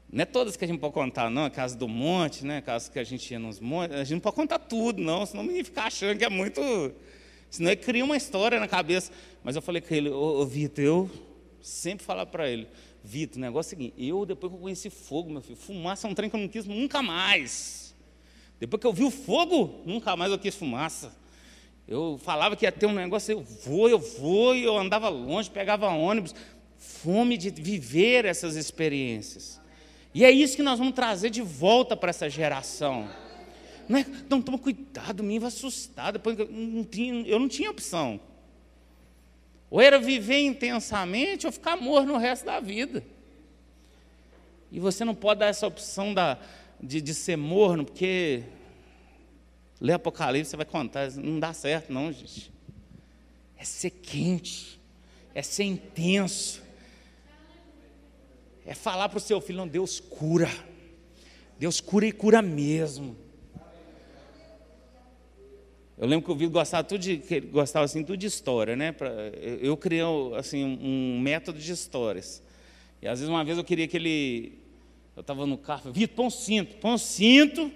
[0.09, 1.43] Não é todas que a gente pode contar, não.
[1.43, 2.59] A casa do monte, né?
[2.59, 3.97] A casa que a gente ia nos montes.
[3.97, 5.25] A gente não pode contar tudo, não.
[5.25, 6.61] Senão o menino fica achando que é muito.
[7.49, 9.11] Senão ele cria uma história na cabeça.
[9.43, 11.11] Mas eu falei com ele, ô, ô Vitor, eu
[11.61, 12.67] sempre falava para ele,
[13.03, 16.07] Vitor, o negócio é o seguinte, eu depois que eu conheci fogo, meu filho, fumaça
[16.07, 17.93] é um trem que eu não quis nunca mais.
[18.59, 21.13] Depois que eu vi o fogo, nunca mais eu quis fumaça.
[21.87, 25.87] Eu falava que ia ter um negócio, eu vou, eu vou, eu andava longe, pegava
[25.87, 26.35] ônibus.
[26.77, 29.59] Fome de viver essas experiências.
[30.13, 33.09] E é isso que nós vamos trazer de volta para essa geração.
[33.87, 36.11] Não, é, não toma cuidado, me vai assustar.
[36.11, 36.83] Depois eu não,
[37.47, 38.19] tinha, opção.
[39.69, 43.03] Ou era viver intensamente ou ficar morto no resto da vida.
[44.71, 46.37] E você não pode dar essa opção da,
[46.81, 48.43] de, de ser morno, porque
[49.79, 52.51] lê Apocalipse, você vai contar, não dá certo, não, gente.
[53.57, 54.79] É ser quente,
[55.33, 56.61] é ser intenso,
[58.65, 60.49] é falar para o seu filho, não, Deus cura,
[61.57, 63.15] Deus cura e cura mesmo.
[65.97, 67.17] Eu lembro que o Vitor gostava tudo de,
[67.51, 68.95] gostava assim tudo de história, né?
[69.61, 70.03] Eu criei
[70.37, 72.43] assim um método de histórias.
[73.01, 74.59] E às vezes uma vez eu queria que ele,
[75.15, 77.71] eu estava no carro, Vitor, põe um cinto, põe um cinto,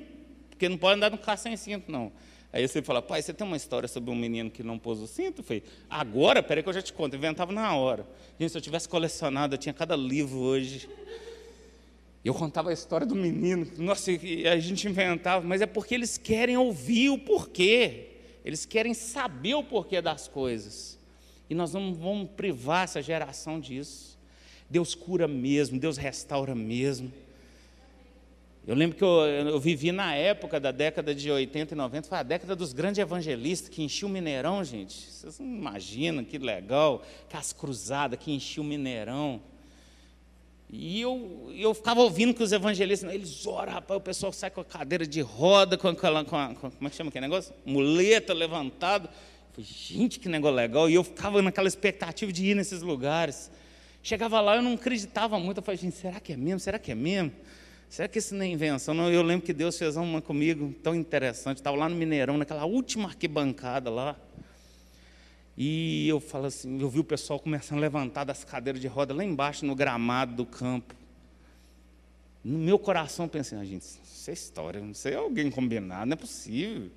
[0.62, 2.12] porque não pode andar no carro sem cinto não.
[2.54, 5.08] Aí você fala, pai, você tem uma história sobre um menino que não pôs o
[5.08, 5.41] cinto?
[5.41, 8.06] Falei, agora, peraí que eu já te conto, eu inventava na hora.
[8.39, 10.88] Gente, se eu tivesse colecionado, eu tinha cada livro hoje.
[12.24, 16.56] Eu contava a história do menino, nossa, a gente inventava, mas é porque eles querem
[16.56, 18.10] ouvir o porquê.
[18.45, 21.00] Eles querem saber o porquê das coisas.
[21.50, 24.15] E nós não vamos privar essa geração disso.
[24.69, 27.12] Deus cura mesmo, Deus restaura mesmo.
[28.65, 32.17] Eu lembro que eu, eu, vivi na época da década de 80 e 90, foi
[32.19, 34.93] a década dos grandes evangelistas que enchiam o Mineirão, gente.
[34.93, 39.41] Vocês não imaginam que legal, que as cruzadas que enchiam o Mineirão.
[40.69, 44.62] E eu, eu ficava ouvindo que os evangelistas, eles oram, rapaz, o pessoal sai com
[44.62, 47.54] a cadeira de roda, com, aquela, com, a, com como é que chama aquele negócio?
[47.65, 49.08] Muleta levantado.
[49.08, 50.88] Eu falei, gente, que negócio legal.
[50.88, 53.50] E eu ficava naquela expectativa de ir nesses lugares.
[54.04, 55.58] Chegava lá, eu não acreditava muito.
[55.58, 56.60] Eu falei, gente, será que é mesmo?
[56.60, 57.32] Será que é mesmo?
[57.92, 58.94] Será que isso não é invenção?
[58.94, 61.58] Não, eu lembro que Deus fez uma comigo tão interessante.
[61.58, 64.16] Estava lá no Mineirão, naquela última arquibancada lá.
[65.58, 69.14] E eu falo assim, eu vi o pessoal começando a levantar das cadeiras de roda
[69.14, 70.96] lá embaixo no gramado do campo.
[72.42, 76.16] No meu coração pensei, ah, gente, isso é história, não sei alguém combinado, não é
[76.16, 76.90] possível.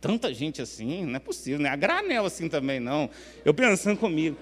[0.00, 3.10] Tanta gente assim, não é possível, não é a granel assim também, não.
[3.44, 4.38] Eu pensando comigo.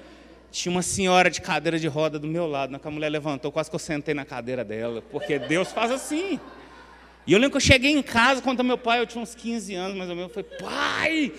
[0.57, 3.69] Tinha uma senhora de cadeira de roda do meu lado, que a mulher levantou, quase
[3.69, 6.41] que eu sentei na cadeira dela, porque Deus faz assim.
[7.27, 9.75] E eu lembro que eu cheguei em casa, quando meu pai, eu tinha uns 15
[9.75, 11.33] anos mais ou menos, eu falei, pai,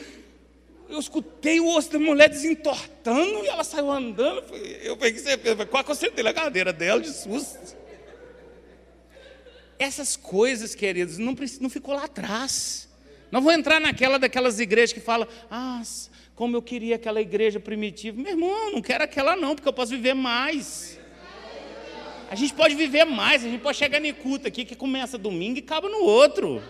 [0.88, 4.54] eu escutei o osso da mulher desentortando e ela saiu andando.
[4.84, 7.76] Eu peguei certeza, quase que eu sentei na cadeira dela de susto.
[9.80, 12.88] Essas coisas, queridos, não, não ficou lá atrás.
[13.32, 15.82] Não vou entrar naquela daquelas igrejas que falam, ah,
[16.38, 18.22] como eu queria aquela igreja primitiva.
[18.22, 21.00] Meu irmão, não quero aquela não, porque eu posso viver mais.
[22.30, 25.58] A gente pode viver mais, a gente pode chegar em culto aqui que começa domingo
[25.58, 26.62] e acaba no outro.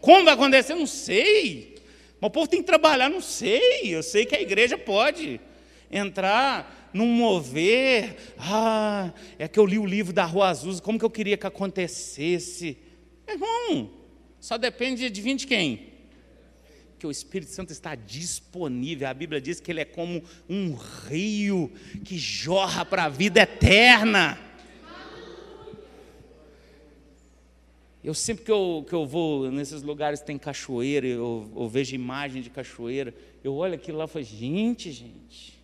[0.00, 0.74] Como vai acontecer?
[0.74, 1.74] Não sei.
[2.18, 3.94] Mas o povo tem que trabalhar, não sei.
[3.94, 5.38] Eu sei que a igreja pode
[5.90, 8.16] entrar num mover.
[8.38, 11.46] Ah, é que eu li o livro da Rua Azul, como que eu queria que
[11.46, 12.78] acontecesse?
[13.28, 13.90] Irmão,
[14.40, 15.91] só depende de de quem?
[17.02, 19.08] Que o Espírito Santo está disponível.
[19.08, 21.68] A Bíblia diz que ele é como um rio
[22.04, 24.38] que jorra para a vida eterna.
[28.04, 32.40] Eu sempre que eu, que eu vou nesses lugares tem cachoeira, eu, eu vejo imagem
[32.40, 33.12] de cachoeira,
[33.42, 35.60] eu olho aquilo lá e falo, gente, gente.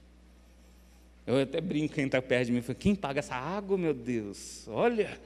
[1.25, 4.67] Eu até brinco quem está perto de mim, falo, quem paga essa água, meu Deus?
[4.67, 5.17] Olha.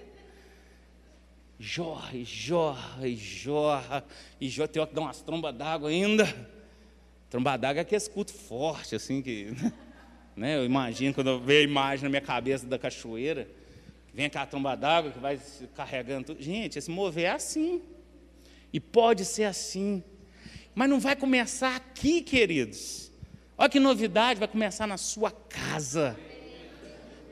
[1.59, 4.05] Jorra, e jorra, e jorra,
[4.41, 6.27] e jorra, tem hora que dá umas trombas d'água ainda.
[7.31, 9.49] Tromba d'água é aquele escuto forte, assim, que.
[10.35, 13.47] Né, eu imagino quando eu vejo a imagem na minha cabeça da cachoeira.
[14.15, 15.39] Vem aquela tromba d'água que vai
[15.77, 16.43] carregando tudo.
[16.43, 17.83] Gente, esse mover é assim.
[18.73, 20.03] E pode ser assim.
[20.75, 23.13] Mas não vai começar aqui, queridos.
[23.59, 26.19] Olha que novidade, vai começar na sua casa.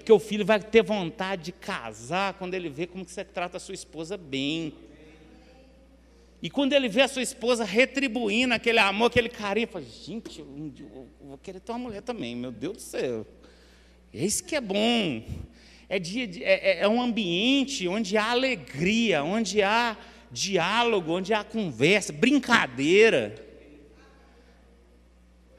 [0.00, 3.58] Porque o filho vai ter vontade de casar quando ele vê como que você trata
[3.58, 4.72] a sua esposa bem.
[6.40, 10.40] E quando ele vê a sua esposa retribuindo aquele amor, aquele carinho, ele fala, gente,
[10.40, 13.26] eu, vou querer ter uma mulher também, meu Deus do céu.
[14.12, 15.22] Esse que é bom
[15.86, 19.98] é, de, é, é, é um ambiente onde há alegria, onde há
[20.32, 23.34] diálogo, onde há conversa, brincadeira.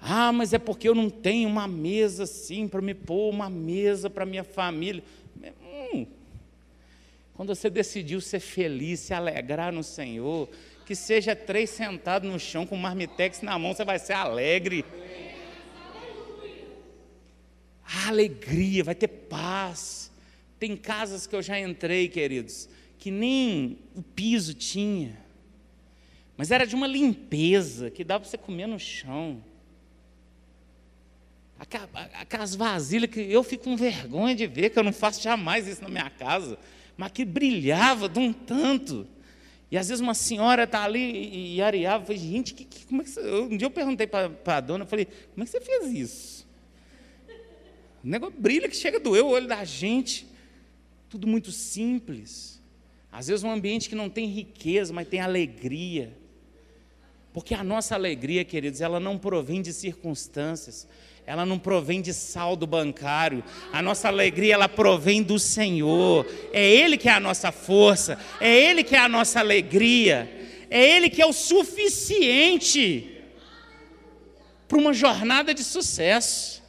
[0.01, 4.09] Ah, mas é porque eu não tenho uma mesa assim para me pôr uma mesa
[4.09, 5.03] para minha família.
[5.93, 6.07] Hum,
[7.35, 10.49] Quando você decidiu ser feliz, se alegrar no Senhor,
[10.87, 14.83] que seja três sentados no chão com marmitex na mão, você vai ser alegre.
[18.07, 20.11] alegria, vai ter paz.
[20.59, 25.17] Tem casas que eu já entrei, queridos, que nem o piso tinha,
[26.37, 29.43] mas era de uma limpeza que dava para você comer no chão.
[32.19, 35.81] Aquelas vasilhas que eu fico com vergonha de ver, que eu não faço jamais isso
[35.83, 36.57] na minha casa,
[36.97, 39.07] mas que brilhava de um tanto.
[39.69, 43.05] E às vezes uma senhora está ali e areava, falei, gente, que, que, como é
[43.05, 43.21] que você...
[43.21, 46.47] um dia eu perguntei para a dona, eu falei, como é que você fez isso?
[48.03, 50.27] O negócio brilha que chega a doer o olho da gente.
[51.09, 52.61] Tudo muito simples.
[53.11, 56.17] Às vezes um ambiente que não tem riqueza, mas tem alegria.
[57.33, 60.87] Porque a nossa alegria, queridos, ela não provém de circunstâncias,
[61.31, 63.41] ela não provém de saldo bancário.
[63.71, 66.25] A nossa alegria, ela provém do Senhor.
[66.51, 70.29] É Ele que é a nossa força, é Ele que é a nossa alegria,
[70.69, 73.17] é Ele que é o suficiente
[74.67, 76.61] para uma jornada de sucesso.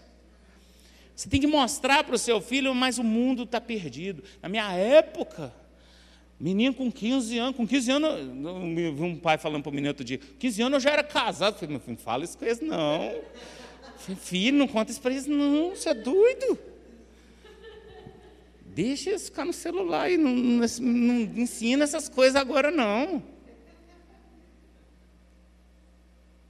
[1.16, 4.22] Você tem que mostrar para o seu filho, mas o mundo está perdido.
[4.40, 5.52] Na minha época,
[6.38, 8.10] menino com 15 anos, com 15 anos,
[9.00, 11.54] um pai falando para o menino outro dia, 15 anos eu já era casado.
[11.54, 13.12] Eu falei, meu filho, não fala isso com eles, não.
[14.16, 16.58] Filho, não conta isso para eles, não, você é doido.
[18.66, 23.22] Deixa eles ficar no celular e não, não, não ensina essas coisas agora, não.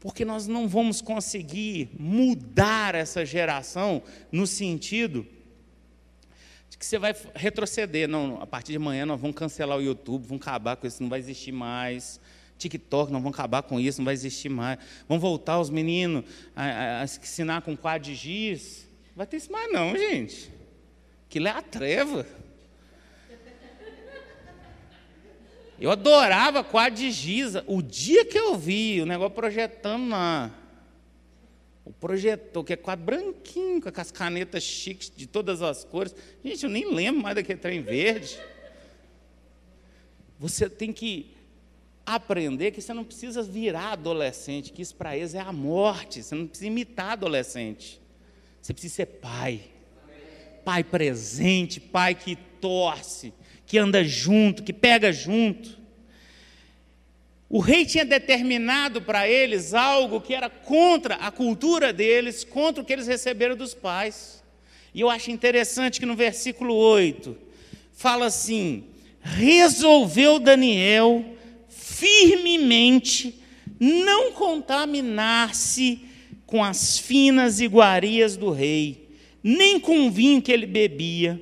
[0.02, 5.24] porque nós não vamos conseguir mudar essa geração no sentido
[6.68, 8.08] de que você vai retroceder.
[8.08, 11.08] Não, a partir de amanhã nós vamos cancelar o YouTube, vamos acabar com isso, não
[11.08, 12.20] vai existir mais.
[12.62, 14.78] TikTok, nós vamos acabar com isso, não vai existir mais.
[15.08, 18.86] Vamos voltar os meninos a, a, a ensinar com quadro de giz.
[19.10, 20.50] Não vai ter isso mais não, gente.
[21.28, 22.26] Aquilo é a treva.
[25.80, 27.64] Eu adorava quadro de giza.
[27.66, 30.56] O dia que eu vi o negócio projetando lá,
[31.84, 36.14] o projetor, que é quadro branquinho, com as canetas chiques de todas as cores.
[36.44, 38.38] Gente, eu nem lembro mais daquele trem verde.
[40.38, 41.31] Você tem que
[42.14, 46.22] aprender que você não precisa virar adolescente, que isso para eles é a morte.
[46.22, 48.00] Você não precisa imitar adolescente.
[48.60, 49.60] Você precisa ser pai.
[50.64, 53.32] Pai presente, pai que torce,
[53.66, 55.80] que anda junto, que pega junto.
[57.48, 62.86] O rei tinha determinado para eles algo que era contra a cultura deles, contra o
[62.86, 64.42] que eles receberam dos pais.
[64.94, 67.36] E eu acho interessante que no versículo 8
[67.92, 68.84] fala assim:
[69.20, 71.31] resolveu Daniel
[71.82, 73.42] firmemente
[73.78, 76.00] não contaminar-se
[76.46, 79.08] com as finas iguarias do rei,
[79.42, 81.40] nem com o vinho que ele bebia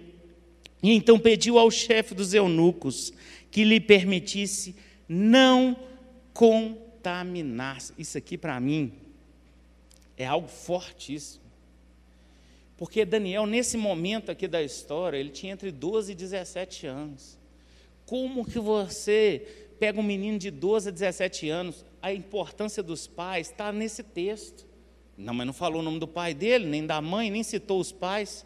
[0.82, 3.12] e então pediu ao chefe dos eunucos
[3.50, 4.74] que lhe permitisse
[5.08, 5.76] não
[6.32, 7.92] contaminar-se.
[7.98, 8.92] Isso aqui para mim
[10.16, 11.44] é algo fortíssimo.
[12.76, 17.38] Porque Daniel, nesse momento aqui da história, ele tinha entre 12 e 17 anos.
[18.06, 21.86] Como que você pega um menino de 12 a 17 anos?
[22.02, 24.66] A importância dos pais está nesse texto.
[25.16, 27.90] Não, mas não falou o nome do pai dele, nem da mãe, nem citou os
[27.90, 28.44] pais.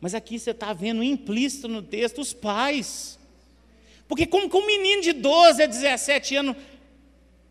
[0.00, 3.18] Mas aqui você está vendo implícito no texto os pais.
[4.06, 6.56] Porque como que um menino de 12 a 17 anos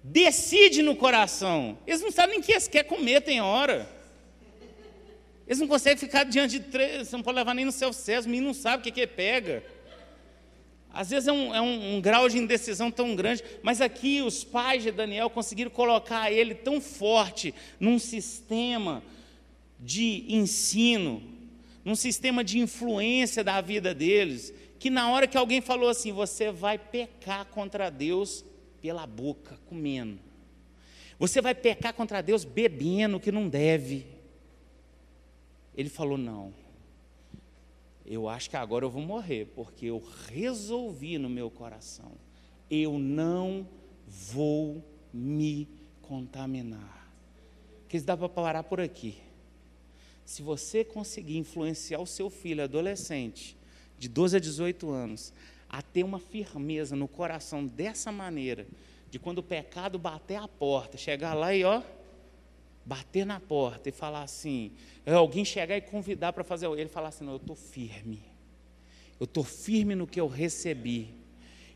[0.03, 1.77] decide no coração?
[1.87, 3.89] Eles não sabem nem que eles querem comer, tem hora.
[5.47, 8.23] Eles não conseguem ficar diante de três, você não pode levar nem no céu, o
[8.29, 9.63] menino não sabe o que, que pega.
[10.93, 14.43] Às vezes é, um, é um, um, grau de indecisão tão grande, mas aqui os
[14.43, 19.03] pais de Daniel conseguiram colocar ele tão forte num sistema
[19.79, 21.23] de ensino,
[21.83, 26.51] num sistema de influência da vida deles, que na hora que alguém falou assim, você
[26.51, 28.45] vai pecar contra Deus
[28.79, 30.19] pela boca, comendo.
[31.17, 34.05] Você vai pecar contra Deus bebendo que não deve.
[35.75, 36.53] Ele falou: não.
[38.05, 42.11] Eu acho que agora eu vou morrer, porque eu resolvi no meu coração.
[42.69, 43.67] Eu não
[44.05, 45.67] vou me
[46.01, 47.11] contaminar.
[47.87, 49.17] Que dá para parar por aqui.
[50.25, 53.57] Se você conseguir influenciar o seu filho adolescente,
[53.97, 55.33] de 12 a 18 anos,
[55.69, 58.67] a ter uma firmeza no coração dessa maneira,
[59.09, 61.81] de quando o pecado bater a porta, chegar lá e ó,
[62.85, 64.71] bater na porta e falar assim,
[65.05, 68.21] é, alguém chegar e convidar para fazer, ele falar assim, não, eu estou firme,
[69.19, 71.09] eu estou firme no que eu recebi,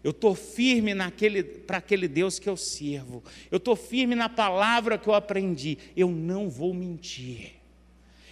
[0.03, 4.97] eu estou firme naquele, para aquele Deus que eu sirvo, eu estou firme na palavra
[4.97, 7.57] que eu aprendi, eu não vou mentir.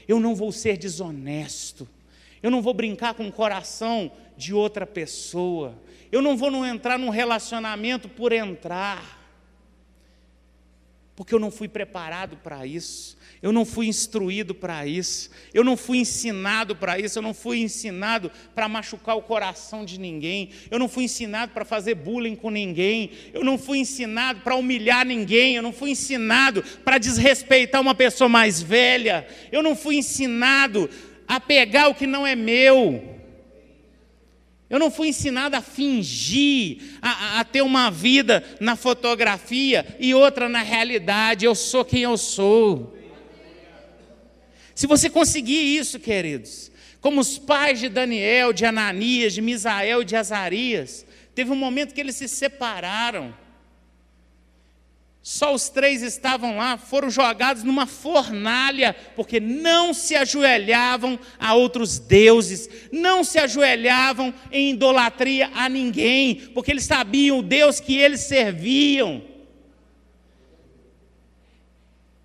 [0.08, 1.88] Eu não vou ser desonesto,
[2.42, 5.76] eu não vou brincar com o coração de outra pessoa,
[6.12, 9.15] Eu não vou não entrar num relacionamento por entrar.
[11.16, 15.78] Porque eu não fui preparado para isso, eu não fui instruído para isso, eu não
[15.78, 20.78] fui ensinado para isso, eu não fui ensinado para machucar o coração de ninguém, eu
[20.78, 25.56] não fui ensinado para fazer bullying com ninguém, eu não fui ensinado para humilhar ninguém,
[25.56, 30.90] eu não fui ensinado para desrespeitar uma pessoa mais velha, eu não fui ensinado
[31.26, 33.15] a pegar o que não é meu.
[34.70, 40.50] Eu não fui ensinado a fingir, a, a, ter uma vida na fotografia e outra
[40.50, 41.46] na realidade.
[41.46, 42.98] Eu sou quem eu sou.
[44.74, 50.06] Se você conseguir isso, queridos, como os pais de Daniel, de Ananias, de Misael e
[50.06, 51.06] de Azarias,
[51.36, 53.34] teve um momento que eles se separaram.
[55.28, 61.98] Só os três estavam lá, foram jogados numa fornalha, porque não se ajoelhavam a outros
[61.98, 68.20] deuses, não se ajoelhavam em idolatria a ninguém, porque eles sabiam o Deus que eles
[68.20, 69.24] serviam.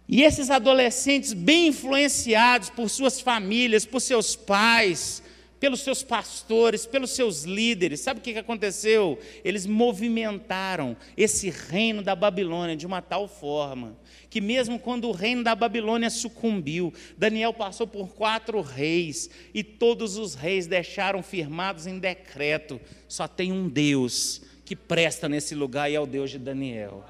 [0.06, 5.22] E esses adolescentes, bem influenciados por suas famílias, por seus pais,
[5.60, 8.00] pelos seus pastores, pelos seus líderes.
[8.00, 9.18] Sabe o que aconteceu?
[9.44, 13.96] Eles movimentaram esse reino da Babilônia de uma tal forma
[14.30, 20.16] que, mesmo quando o reino da Babilônia sucumbiu, Daniel passou por quatro reis e todos
[20.16, 25.94] os reis deixaram firmados em decreto: só tem um Deus que presta nesse lugar e
[25.94, 27.04] é o Deus de Daniel.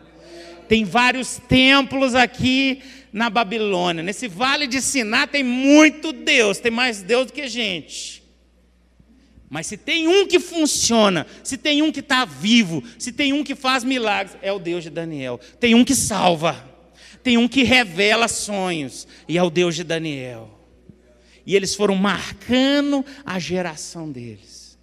[0.66, 2.80] Tem vários templos aqui
[3.12, 4.03] na Babilônia.
[4.03, 8.20] Nesse vale de Siná tem muito Deus, tem mais Deus do que gente.
[9.51, 13.42] Mas se tem um que funciona, se tem um que está vivo, se tem um
[13.42, 15.40] que faz milagres, é o Deus de Daniel.
[15.59, 16.64] Tem um que salva,
[17.20, 20.57] tem um que revela sonhos, e é o Deus de Daniel.
[21.44, 24.78] E eles foram marcando a geração deles.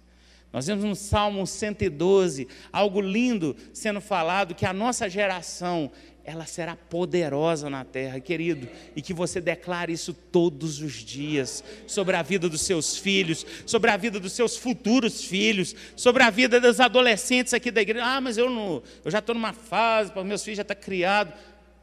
[0.52, 5.90] Nós vemos no Salmo 112 algo lindo sendo falado que a nossa geração
[6.28, 12.16] ela será poderosa na terra, querido, e que você declare isso todos os dias sobre
[12.16, 16.60] a vida dos seus filhos, sobre a vida dos seus futuros filhos, sobre a vida
[16.60, 18.04] dos adolescentes aqui da igreja.
[18.04, 21.32] Ah, mas eu não, eu já estou numa fase, meus filhos já estão tá criados.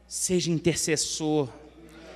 [0.06, 1.48] Seja intercessor,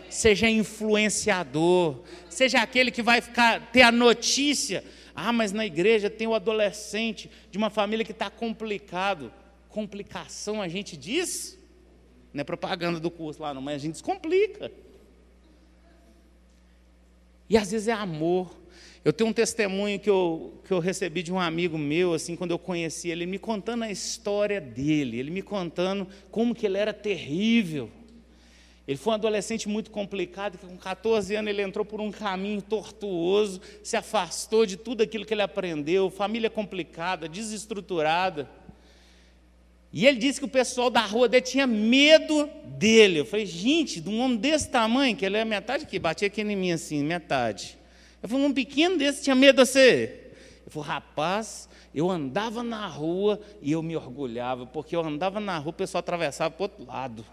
[0.09, 4.85] seja influenciador, seja aquele que vai ficar ter a notícia.
[5.17, 9.33] Ah, mas na igreja tem o adolescente de uma família que está complicado.
[9.69, 11.59] Complicação a gente diz?
[12.33, 14.71] Não é propaganda do curso lá, não, mas a gente descomplica.
[17.49, 18.55] E às vezes é amor.
[19.05, 22.51] Eu tenho um testemunho que eu, que eu recebi de um amigo meu, assim, quando
[22.51, 26.93] eu conheci ele, me contando a história dele, ele me contando como que ele era
[26.93, 27.91] terrível.
[28.87, 32.61] Ele foi um adolescente muito complicado, que com 14 anos ele entrou por um caminho
[32.61, 38.51] tortuoso, se afastou de tudo aquilo que ele aprendeu, família complicada, desestruturada.
[39.93, 43.21] E ele disse que o pessoal da rua dele tinha medo dele.
[43.21, 46.43] Eu falei, gente, de um homem desse tamanho, que ele é metade aqui, batia aqui
[46.43, 47.77] em mim assim, metade.
[48.23, 50.31] Eu falei, um pequeno desse tinha medo de você.
[50.65, 55.59] Eu falei, rapaz, eu andava na rua e eu me orgulhava, porque eu andava na
[55.59, 57.25] rua, o pessoal atravessava para o outro lado.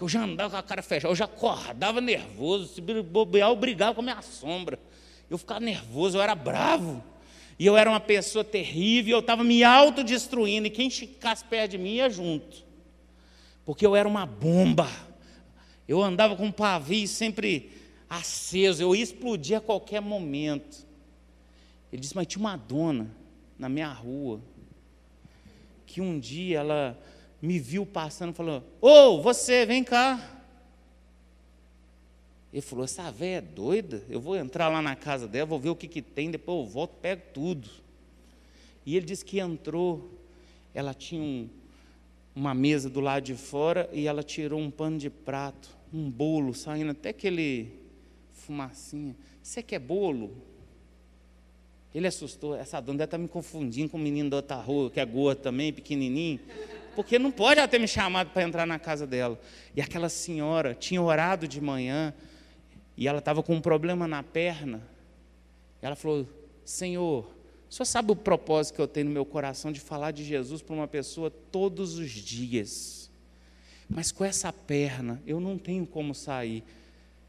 [0.00, 3.94] Eu já andava com a cara fechada, eu já acordava nervoso, se bobear, eu brigava
[3.94, 4.78] com a minha sombra.
[5.28, 7.02] Eu ficava nervoso, eu era bravo.
[7.58, 11.78] E eu era uma pessoa terrível, eu estava me autodestruindo, e quem ficasse perto de
[11.78, 12.64] mim ia junto.
[13.64, 14.88] Porque eu era uma bomba.
[15.88, 17.70] Eu andava com um pavio sempre
[18.08, 20.86] aceso, eu ia explodir a qualquer momento.
[21.92, 23.10] Ele disse, mas tinha uma dona
[23.58, 24.40] na minha rua,
[25.86, 26.98] que um dia ela
[27.40, 30.35] me viu passando e falou, ô, oh, você, vem cá.
[32.56, 35.68] Ele falou: essa velha é doida, eu vou entrar lá na casa dela, vou ver
[35.68, 37.68] o que, que tem, depois eu volto, pego tudo.
[38.86, 40.18] E ele disse que entrou,
[40.72, 41.50] ela tinha um,
[42.34, 46.54] uma mesa do lado de fora e ela tirou um pano de prato, um bolo,
[46.54, 47.74] saindo até aquele
[48.32, 49.14] fumacinha.
[49.42, 50.34] Você quer bolo?
[51.94, 54.98] Ele assustou, essa dona deve estar me confundindo com o menino da outra rua, que
[54.98, 56.40] é gordo também, pequenininho,
[56.94, 59.38] porque não pode ela ter me chamado para entrar na casa dela.
[59.74, 62.14] E aquela senhora tinha orado de manhã,
[62.96, 64.82] e ela estava com um problema na perna.
[65.82, 66.26] Ela falou:
[66.64, 67.30] Senhor,
[67.68, 70.74] senhor sabe o propósito que eu tenho no meu coração de falar de Jesus para
[70.74, 73.10] uma pessoa todos os dias.
[73.88, 76.64] Mas com essa perna, eu não tenho como sair.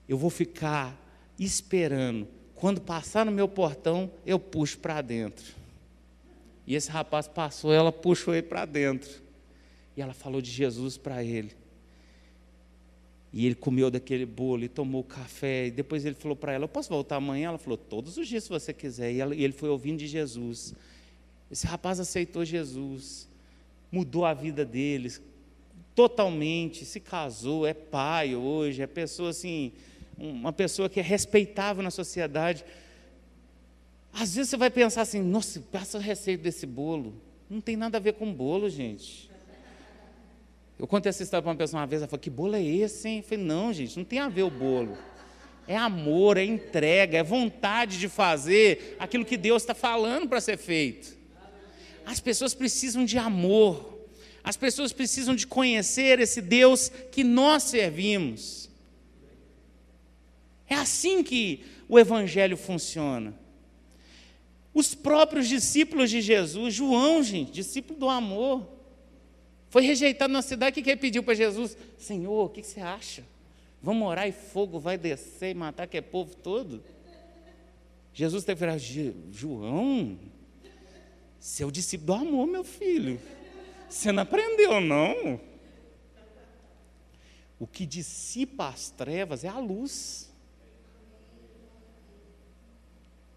[0.07, 0.97] Eu vou ficar
[1.38, 2.28] esperando.
[2.55, 5.53] Quando passar no meu portão, eu puxo para dentro.
[6.65, 9.22] E esse rapaz passou, ela puxou ele para dentro.
[9.95, 11.55] E ela falou de Jesus para ele.
[13.34, 15.68] E ele comeu daquele bolo e tomou café.
[15.68, 17.50] E depois ele falou para ela: Eu posso voltar amanhã?
[17.50, 19.12] Ela falou: Todos os dias, se você quiser.
[19.12, 20.74] E, ela, e ele foi ouvindo de Jesus.
[21.52, 23.28] Esse rapaz aceitou Jesus,
[23.92, 25.22] mudou a vida deles
[25.98, 29.72] totalmente, se casou, é pai hoje, é pessoa assim,
[30.16, 32.64] uma pessoa que é respeitável na sociedade.
[34.14, 37.16] Às vezes você vai pensar assim, nossa, passa a receita desse bolo.
[37.50, 39.27] Não tem nada a ver com bolo, gente.
[40.80, 43.08] Eu contei essa história para uma pessoa uma vez, ela falou, que bolo é esse,
[43.08, 43.18] hein?
[43.18, 44.98] Eu falei, não, gente, não tem a ver o bolo.
[45.68, 50.58] É amor, é entrega, é vontade de fazer aquilo que Deus está falando para ser
[50.58, 51.18] feito.
[52.06, 53.98] As pessoas precisam de amor.
[54.44, 58.70] As pessoas precisam de conhecer esse Deus que nós servimos.
[60.70, 63.34] É assim que o Evangelho funciona.
[64.74, 68.77] Os próprios discípulos de Jesus, João, gente, discípulo do amor,
[69.70, 70.80] foi rejeitado na cidade.
[70.80, 71.78] O que ele pediu para Jesus?
[71.97, 73.24] Senhor, o que você acha?
[73.82, 76.84] Vamos orar e fogo vai descer e matar aquele povo todo?
[78.13, 78.80] Jesus teve que falar,
[79.32, 80.18] João,
[81.39, 83.20] seu discípulo do amor, meu filho.
[83.88, 85.39] Você não aprendeu, não?
[87.59, 90.27] O que dissipa as trevas é a luz.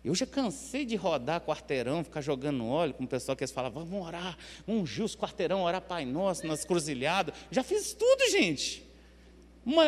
[0.03, 3.85] Eu já cansei de rodar quarteirão, ficar jogando óleo com o pessoal que eles falavam,
[3.85, 4.37] vamos orar,
[4.67, 7.35] ungir os quarteirão, orar Pai Nosso, nas cruzilhadas.
[7.51, 8.83] Já fiz tudo, gente.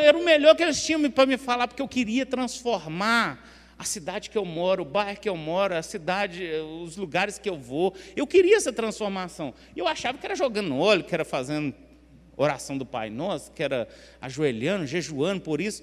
[0.03, 3.43] Era o melhor que eles tinham para me falar, porque eu queria transformar
[3.79, 6.47] a cidade que eu moro, o bairro que eu moro, a cidade,
[6.85, 7.95] os lugares que eu vou.
[8.15, 9.55] Eu queria essa transformação.
[9.75, 11.75] E eu achava que era jogando óleo, que era fazendo
[12.37, 13.89] oração do Pai Nosso, que era
[14.21, 15.83] ajoelhando, jejuando por isso.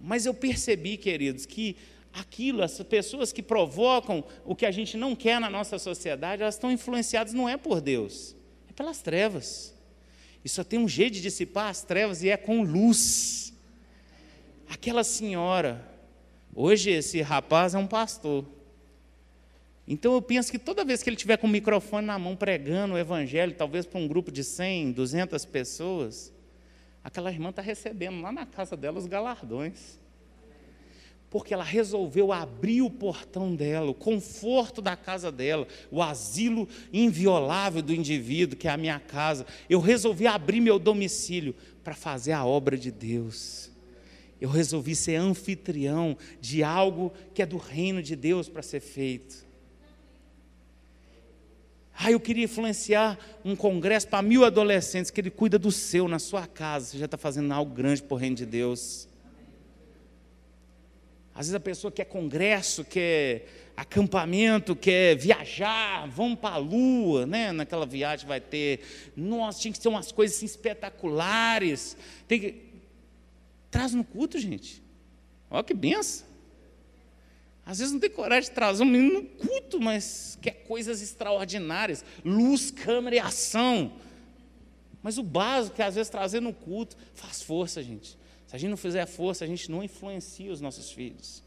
[0.00, 1.76] Mas eu percebi, queridos, que
[2.18, 6.54] aquilo, as pessoas que provocam o que a gente não quer na nossa sociedade, elas
[6.54, 8.34] estão influenciadas não é por Deus,
[8.68, 9.74] é pelas trevas.
[10.44, 13.52] E só tem um jeito de dissipar as trevas e é com luz.
[14.68, 15.86] Aquela senhora,
[16.54, 18.44] hoje esse rapaz é um pastor.
[19.86, 22.94] Então eu penso que toda vez que ele tiver com o microfone na mão pregando
[22.94, 26.32] o evangelho, talvez para um grupo de 100, 200 pessoas,
[27.02, 29.98] aquela irmã está recebendo lá na casa dela os galardões
[31.30, 37.82] porque ela resolveu abrir o portão dela, o conforto da casa dela, o asilo inviolável
[37.82, 39.46] do indivíduo, que é a minha casa.
[39.68, 41.54] Eu resolvi abrir meu domicílio
[41.84, 43.70] para fazer a obra de Deus.
[44.40, 49.46] Eu resolvi ser anfitrião de algo que é do reino de Deus para ser feito.
[52.00, 56.20] Ah, eu queria influenciar um congresso para mil adolescentes, que ele cuida do seu, na
[56.20, 56.86] sua casa.
[56.86, 59.07] Você já está fazendo algo grande para o reino de Deus.
[61.38, 67.52] Às vezes a pessoa quer congresso, quer acampamento, quer viajar, vamos para a lua, né?
[67.52, 68.80] Naquela viagem vai ter.
[69.16, 71.96] Nossa, tinha que ser umas coisas assim, espetaculares.
[72.26, 72.54] Tem que.
[73.70, 74.82] Traz no culto, gente.
[75.48, 76.26] Olha que benção.
[77.64, 82.04] Às vezes não tem coragem de trazer um menino no culto, mas quer coisas extraordinárias.
[82.24, 83.92] Luz, câmera e ação.
[85.00, 88.17] Mas o básico que às vezes trazer no culto faz força, gente.
[88.48, 91.42] Se a gente não fizer força, a gente não influencia os nossos filhos.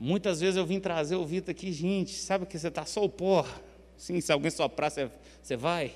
[0.00, 3.08] Muitas vezes eu vim trazer o Vitor aqui, gente, sabe que você está só o
[3.08, 3.46] pó?
[3.96, 5.08] Sim, se alguém soprar, você,
[5.40, 5.94] você vai?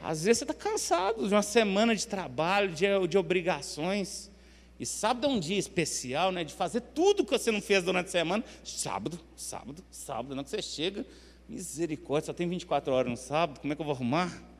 [0.00, 4.30] Às vezes você está cansado de uma semana de trabalho, de, de obrigações.
[4.78, 6.44] E sábado é um dia especial, né?
[6.44, 8.44] De fazer tudo que você não fez durante a semana.
[8.62, 11.04] Sábado, sábado, sábado, não que você chega.
[11.48, 14.55] Misericórdia, só tem 24 horas no sábado, como é que eu vou arrumar?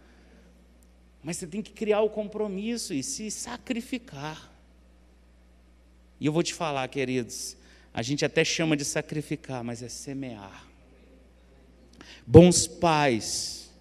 [1.26, 4.48] Mas você tem que criar o compromisso e se sacrificar.
[6.20, 7.56] E eu vou te falar, queridos,
[7.92, 10.64] a gente até chama de sacrificar, mas é semear.
[12.24, 13.72] Bons pais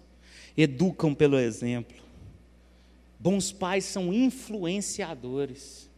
[0.56, 1.96] educam pelo exemplo.
[3.16, 5.88] Bons pais são influenciadores.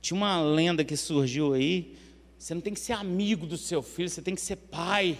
[0.00, 1.98] Tinha uma lenda que surgiu aí.
[2.38, 5.18] Você não tem que ser amigo do seu filho, você tem que ser pai.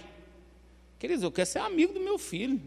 [0.97, 2.61] Queridos, eu quero ser amigo do meu filho.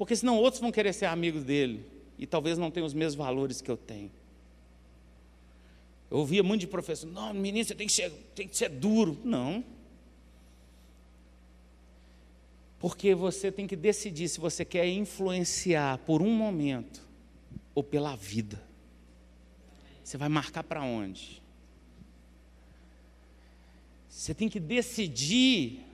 [0.00, 1.84] Porque senão outros vão querer ser amigos dele
[2.18, 4.10] e talvez não tenham os mesmos valores que eu tenho.
[6.10, 9.20] Eu ouvia muito de professor, não, menino, você tem que ser, tem que ser duro.
[9.22, 9.62] Não.
[12.78, 17.06] Porque você tem que decidir se você quer influenciar por um momento
[17.74, 18.58] ou pela vida.
[20.02, 21.42] Você vai marcar para onde?
[24.08, 25.89] Você tem que decidir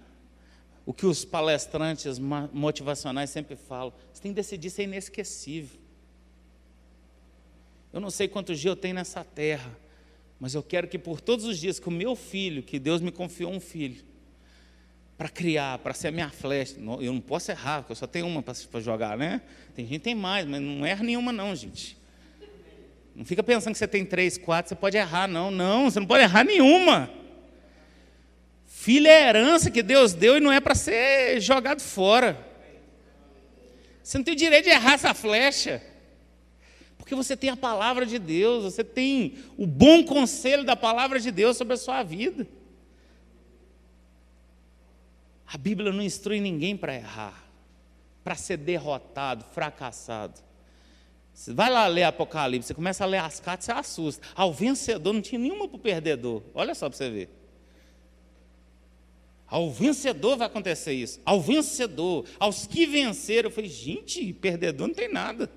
[0.87, 2.16] o que os palestrantes
[2.53, 3.93] motivacionais sempre falam.
[4.12, 5.80] Você tem que decidir ser inesquecível.
[7.93, 9.76] Eu não sei quantos dias eu tenho nessa terra,
[10.39, 13.11] mas eu quero que por todos os dias que o meu filho, que Deus me
[13.11, 14.05] confiou um filho,
[15.18, 18.26] para criar, para ser a minha flecha, eu não posso errar, porque eu só tenho
[18.26, 19.41] uma para jogar, né?
[19.74, 21.97] Tem gente que tem mais, mas não erra nenhuma não, gente.
[23.14, 26.07] Não fica pensando que você tem três, quatro, você pode errar, não, não, você não
[26.07, 27.11] pode errar nenhuma.
[28.87, 32.39] Filho é herança que Deus deu e não é para ser jogado fora.
[34.01, 35.82] Você não tem direito de errar essa flecha.
[36.97, 41.32] Porque você tem a palavra de Deus, você tem o bom conselho da palavra de
[41.32, 42.47] Deus sobre a sua vida.
[45.45, 47.45] A Bíblia não instrui ninguém para errar,
[48.22, 50.41] para ser derrotado, fracassado.
[51.34, 54.24] Você vai lá ler Apocalipse, você começa a ler as cartas, você assusta.
[54.32, 56.41] Ao vencedor não tinha nenhuma para o perdedor.
[56.55, 57.45] Olha só para você ver.
[59.47, 61.20] Ao vencedor vai acontecer isso.
[61.24, 63.49] Ao vencedor, aos que venceram.
[63.49, 65.51] Eu falei, gente, perdedor não tem nada.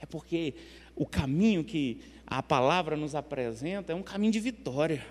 [0.00, 0.54] É porque
[0.96, 5.06] o caminho que a palavra nos apresenta é um caminho de vitória.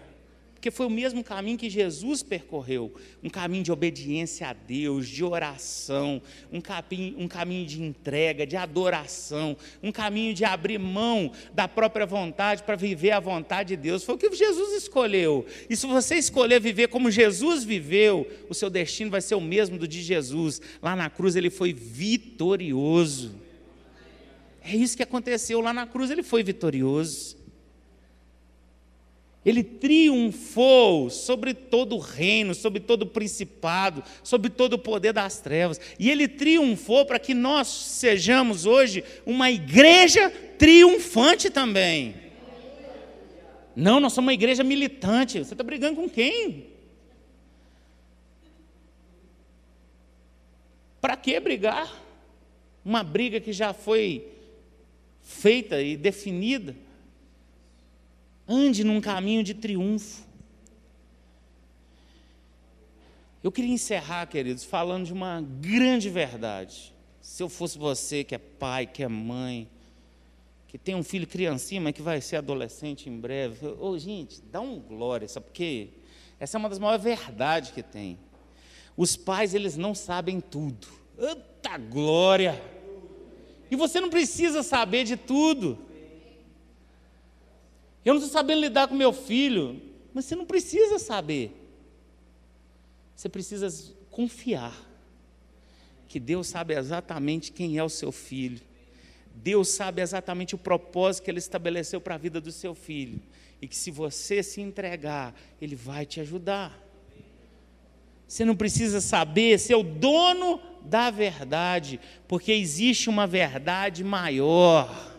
[0.62, 2.93] Porque foi o mesmo caminho que Jesus percorreu
[3.24, 6.22] um caminho de obediência a Deus, de oração,
[6.53, 12.05] um caminho, um caminho de entrega, de adoração, um caminho de abrir mão da própria
[12.05, 14.03] vontade para viver a vontade de Deus.
[14.03, 15.47] Foi o que Jesus escolheu.
[15.68, 19.80] E se você escolher viver como Jesus viveu, o seu destino vai ser o mesmo
[19.80, 20.62] do de Jesus.
[20.80, 23.34] Lá na cruz ele foi vitorioso.
[24.64, 27.40] É isso que aconteceu lá na cruz, ele foi vitorioso.
[29.43, 35.39] Ele triunfou sobre todo o reino, sobre todo o principado, sobre todo o poder das
[35.39, 35.81] trevas.
[35.97, 40.29] E ele triunfou para que nós sejamos hoje uma igreja
[40.59, 42.13] triunfante também.
[43.75, 45.39] Não, nós somos uma igreja militante.
[45.39, 46.67] Você está brigando com quem?
[50.99, 51.99] Para que brigar?
[52.85, 54.27] Uma briga que já foi
[55.23, 56.75] feita e definida.
[58.47, 60.25] Ande num caminho de triunfo.
[63.43, 66.93] Eu queria encerrar, queridos, falando de uma grande verdade.
[67.21, 69.67] Se eu fosse você, que é pai, que é mãe,
[70.67, 74.41] que tem um filho criancinha, mas que vai ser adolescente em breve, ô oh, gente,
[74.51, 75.89] dá um glória, sabe por quê?
[76.39, 78.17] Essa é uma das maiores verdades que tem.
[78.95, 80.87] Os pais, eles não sabem tudo.
[81.17, 82.61] Eita glória!
[83.69, 85.77] E você não precisa saber de tudo.
[88.04, 89.82] Eu não estou sabendo lidar com meu filho,
[90.14, 91.56] mas você não precisa saber.
[93.16, 94.76] Você precisa confiar
[96.08, 98.60] que Deus sabe exatamente quem é o seu filho.
[99.34, 103.22] Deus sabe exatamente o propósito que Ele estabeleceu para a vida do seu filho.
[103.62, 106.78] E que se você se entregar, Ele vai te ajudar.
[108.28, 115.11] Você não precisa saber ser o dono da verdade, porque existe uma verdade maior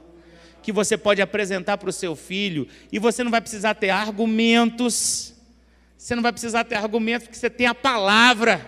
[0.62, 5.34] que você pode apresentar para o seu filho, e você não vai precisar ter argumentos,
[5.96, 8.66] você não vai precisar ter argumentos, porque você tem a palavra.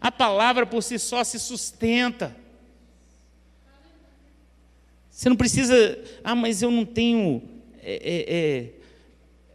[0.00, 2.36] A palavra por si só se sustenta.
[5.10, 5.74] Você não precisa,
[6.22, 7.42] ah, mas eu não tenho
[7.82, 8.34] é, é,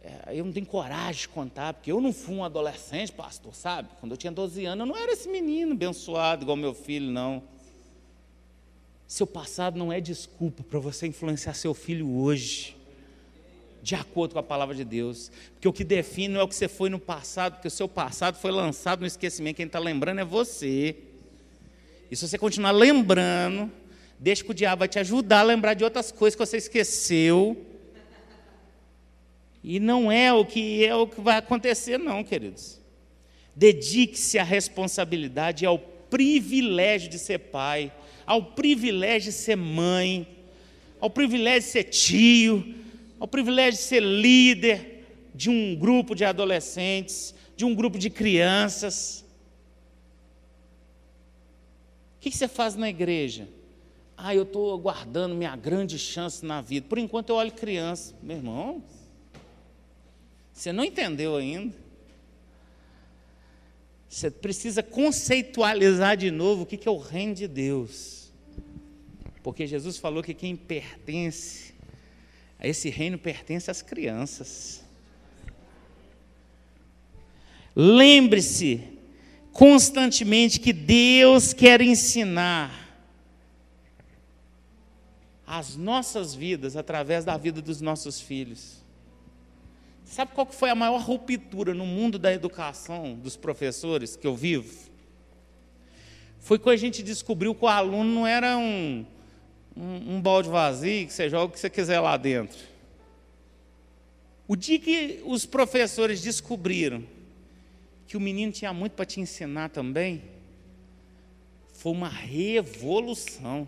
[0.02, 3.88] é, eu não tenho coragem de contar, porque eu não fui um adolescente, pastor, sabe?
[4.00, 7.42] Quando eu tinha 12 anos, eu não era esse menino abençoado igual meu filho, não.
[9.06, 12.76] Seu passado não é desculpa para você influenciar seu filho hoje,
[13.82, 15.30] de acordo com a palavra de Deus.
[15.52, 17.88] Porque o que define não é o que você foi no passado, porque o seu
[17.88, 19.56] passado foi lançado no esquecimento.
[19.56, 20.96] Quem está lembrando é você.
[22.10, 23.70] E se você continuar lembrando,
[24.18, 27.56] deixa que o diabo vai te ajudar a lembrar de outras coisas que você esqueceu
[29.64, 32.78] e não é o que é o que vai acontecer, não, queridos.
[33.56, 35.78] Dedique-se à responsabilidade e ao
[36.14, 37.92] privilégio de ser pai,
[38.24, 40.24] ao privilégio de ser mãe,
[41.00, 42.72] ao privilégio de ser tio,
[43.18, 45.04] ao privilégio de ser líder
[45.34, 49.24] de um grupo de adolescentes, de um grupo de crianças.
[52.16, 53.48] O que você faz na igreja?
[54.16, 56.86] Ah, eu estou aguardando minha grande chance na vida.
[56.88, 58.14] Por enquanto eu olho criança.
[58.22, 58.84] Meu irmão,
[60.52, 61.83] você não entendeu ainda?
[64.14, 68.32] Você precisa conceitualizar de novo o que é o reino de Deus.
[69.42, 71.74] Porque Jesus falou que quem pertence
[72.56, 74.84] a esse reino pertence às crianças.
[77.74, 78.84] Lembre-se
[79.50, 82.96] constantemente que Deus quer ensinar
[85.44, 88.83] as nossas vidas através da vida dos nossos filhos.
[90.14, 94.72] Sabe qual foi a maior ruptura no mundo da educação dos professores que eu vivo?
[96.38, 99.04] Foi quando a gente descobriu que o aluno não era um,
[99.76, 102.60] um, um balde vazio que você joga o que você quiser lá dentro.
[104.46, 107.02] O dia que os professores descobriram
[108.06, 110.22] que o menino tinha muito para te ensinar também,
[111.72, 113.66] foi uma revolução.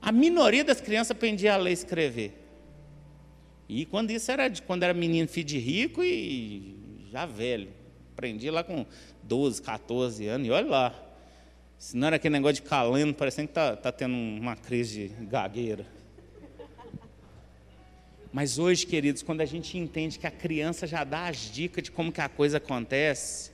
[0.00, 2.47] A minoria das crianças aprendia a ler e escrever.
[3.68, 7.68] E quando isso era de quando era menino, filho de rico e já velho.
[8.12, 8.86] Aprendi lá com
[9.22, 11.04] 12, 14 anos, e olha lá.
[11.78, 15.26] Se não era aquele negócio de calendo, parecendo que está tá tendo uma crise de
[15.26, 15.86] gagueira.
[18.32, 21.92] Mas hoje, queridos, quando a gente entende que a criança já dá as dicas de
[21.92, 23.52] como que a coisa acontece,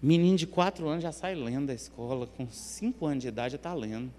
[0.00, 3.56] menino de quatro anos já sai lendo da escola, com cinco anos de idade já
[3.56, 4.12] está lendo.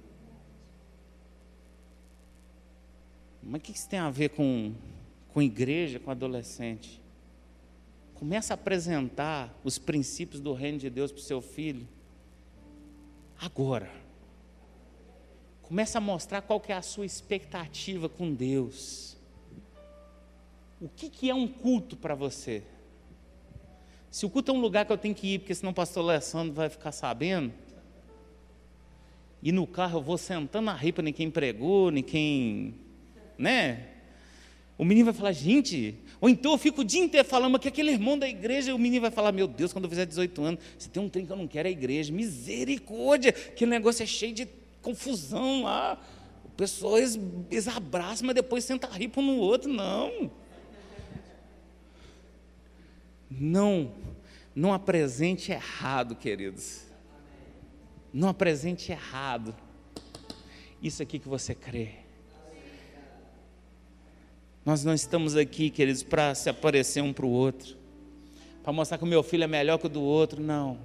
[3.42, 4.74] Mas o que isso tem a ver com,
[5.34, 7.02] com igreja, com adolescente?
[8.16, 11.88] Começa a apresentar os princípios do reino de Deus para o seu filho.
[13.40, 13.90] Agora.
[15.62, 19.16] Começa a mostrar qual que é a sua expectativa com Deus.
[20.82, 22.64] O que, que é um culto para você?
[24.10, 26.04] Se o culto é um lugar que eu tenho que ir, porque senão o pastor
[26.04, 27.54] Alessandro vai ficar sabendo,
[29.42, 32.76] e no carro eu vou sentando na ripa, nem quem pregou, nem quem.
[33.40, 33.86] Né?
[34.78, 37.92] O menino vai falar, gente, ou então eu fico o dia inteiro falando que aquele
[37.92, 40.90] irmão da igreja, o menino vai falar, meu Deus, quando eu fizer 18 anos, você
[40.90, 44.34] tem um trem que eu não quero é a igreja, misericórdia, aquele negócio é cheio
[44.34, 44.48] de
[44.82, 45.98] confusão lá.
[46.46, 49.72] O pessoal eles, abraçam, mas depois senta rir um no outro.
[49.72, 50.30] Não.
[53.32, 53.92] Não.
[54.54, 56.84] Não apresente errado, queridos.
[58.14, 59.56] Não apresente errado.
[60.82, 62.09] Isso aqui que você crê.
[64.70, 67.76] Nós não estamos aqui, queridos, para se aparecer um para o outro,
[68.61, 70.78] para mostrar que o meu filho é melhor que o do outro, não.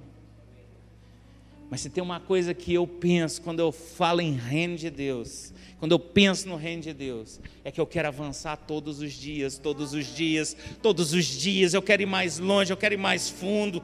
[1.69, 5.53] Mas se tem uma coisa que eu penso quando eu falo em reino de Deus,
[5.77, 9.59] quando eu penso no reino de Deus, é que eu quero avançar todos os dias,
[9.59, 13.29] todos os dias, todos os dias, eu quero ir mais longe, eu quero ir mais
[13.29, 13.83] fundo.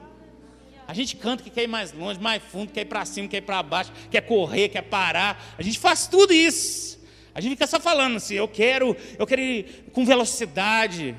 [0.87, 3.37] A gente canta que quer ir mais longe, mais fundo, quer ir para cima, quer
[3.37, 5.53] ir para baixo, quer correr, quer parar.
[5.59, 7.00] A gente faz tudo isso.
[7.33, 11.15] A gente fica só falando assim, eu quero, eu quero ir com velocidade.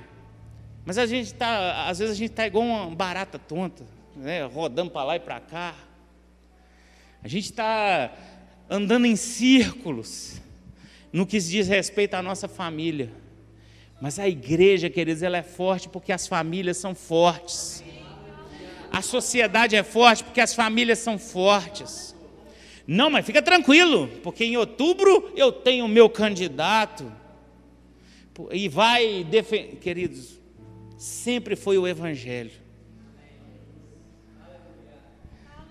[0.85, 3.85] Mas a gente está, às vezes a gente está igual uma barata tonta,
[4.17, 4.45] né?
[4.45, 5.75] rodando para lá e para cá.
[7.23, 8.13] A gente está
[8.69, 10.41] andando em círculos
[11.13, 13.11] no que diz respeito à nossa família.
[14.01, 17.85] Mas a igreja, queridos, ela é forte porque as famílias são fortes.
[18.91, 22.12] A sociedade é forte porque as famílias são fortes.
[22.87, 27.11] Não, mas fica tranquilo, porque em outubro eu tenho o meu candidato.
[28.51, 29.77] E vai defender.
[29.77, 30.39] Queridos,
[30.97, 32.63] sempre foi o Evangelho.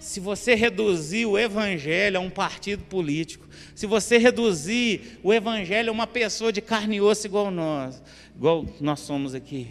[0.01, 5.91] se você reduzir o evangelho a um partido político, se você reduzir o evangelho a
[5.91, 8.01] uma pessoa de carne e osso igual nós,
[8.35, 9.67] igual nós somos aqui,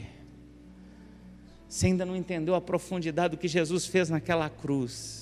[1.68, 5.19] você ainda não entendeu a profundidade do que Jesus fez naquela cruz.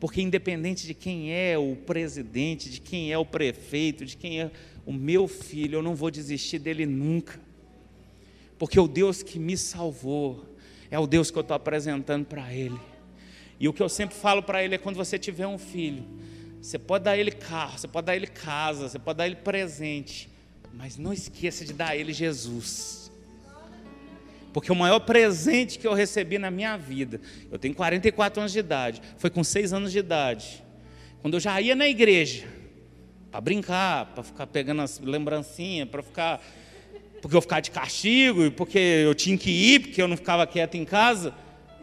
[0.00, 4.50] Porque independente de quem é o presidente, de quem é o prefeito, de quem é
[4.86, 7.38] o meu filho, eu não vou desistir dele nunca.
[8.58, 10.56] Porque o Deus que me salvou
[10.90, 12.80] é o Deus que eu estou apresentando para ele.
[13.58, 16.02] E o que eu sempre falo para ele é quando você tiver um filho,
[16.60, 20.30] você pode dar ele carro, você pode dar ele casa, você pode dar ele presente,
[20.72, 22.99] mas não esqueça de dar ele Jesus.
[24.52, 27.20] Porque o maior presente que eu recebi na minha vida,
[27.50, 30.64] eu tenho 44 anos de idade, foi com 6 anos de idade.
[31.22, 32.46] Quando eu já ia na igreja,
[33.30, 36.42] para brincar, para ficar pegando as lembrancinhas, para ficar.
[37.22, 40.74] Porque eu ficava de castigo, porque eu tinha que ir, porque eu não ficava quieto
[40.76, 41.34] em casa.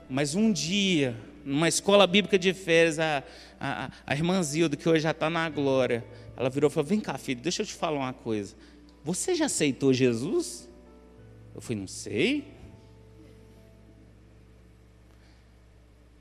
[0.10, 1.16] Mas um dia,
[1.46, 3.24] numa escola bíblica de férias, a,
[3.60, 6.04] a, a irmã Zilda, que hoje já está na glória,
[6.36, 8.56] ela virou e falou: Vem cá, filho, deixa eu te falar uma coisa.
[9.04, 10.68] Você já aceitou Jesus?
[11.54, 12.57] Eu falei: Não sei.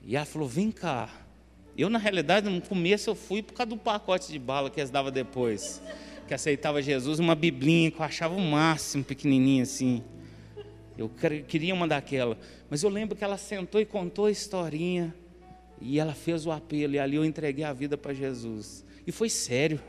[0.07, 1.11] E ela falou: Vem cá.
[1.77, 4.91] Eu, na realidade, no começo eu fui por causa do pacote de bala que eles
[4.91, 5.83] davam depois.
[6.27, 10.03] Que aceitava Jesus, uma biblinha que eu achava o máximo, pequenininha assim.
[10.97, 11.11] Eu
[11.47, 12.39] queria uma daquela.
[12.71, 15.15] Mas eu lembro que ela sentou e contou a historinha.
[15.81, 16.95] E ela fez o apelo.
[16.95, 18.85] E ali eu entreguei a vida para Jesus.
[19.07, 19.81] E foi sério.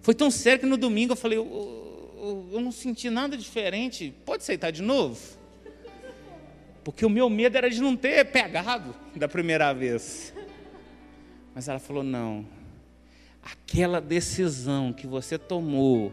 [0.00, 4.14] Foi tão sério que no domingo eu falei: eu, eu, eu não senti nada diferente.
[4.24, 5.18] Pode aceitar de novo?
[6.84, 10.32] Porque o meu medo era de não ter pegado da primeira vez.
[11.54, 12.46] Mas ela falou: não.
[13.42, 16.12] Aquela decisão que você tomou,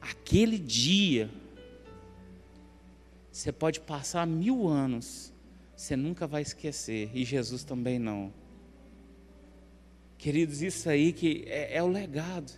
[0.00, 1.28] aquele dia,
[3.30, 5.32] você pode passar mil anos,
[5.76, 8.32] você nunca vai esquecer, e Jesus também não.
[10.16, 12.52] Queridos, isso aí que é, é o legado.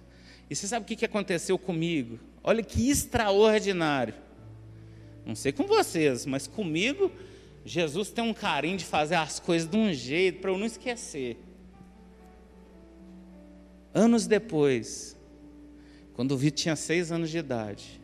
[0.50, 2.18] E você sabe o que aconteceu comigo?
[2.42, 4.14] Olha que extraordinário.
[5.24, 7.10] Não sei com vocês, mas comigo,
[7.64, 11.38] Jesus tem um carinho de fazer as coisas de um jeito para eu não esquecer.
[13.94, 15.16] Anos depois,
[16.14, 18.00] quando o Vitor tinha seis anos de idade,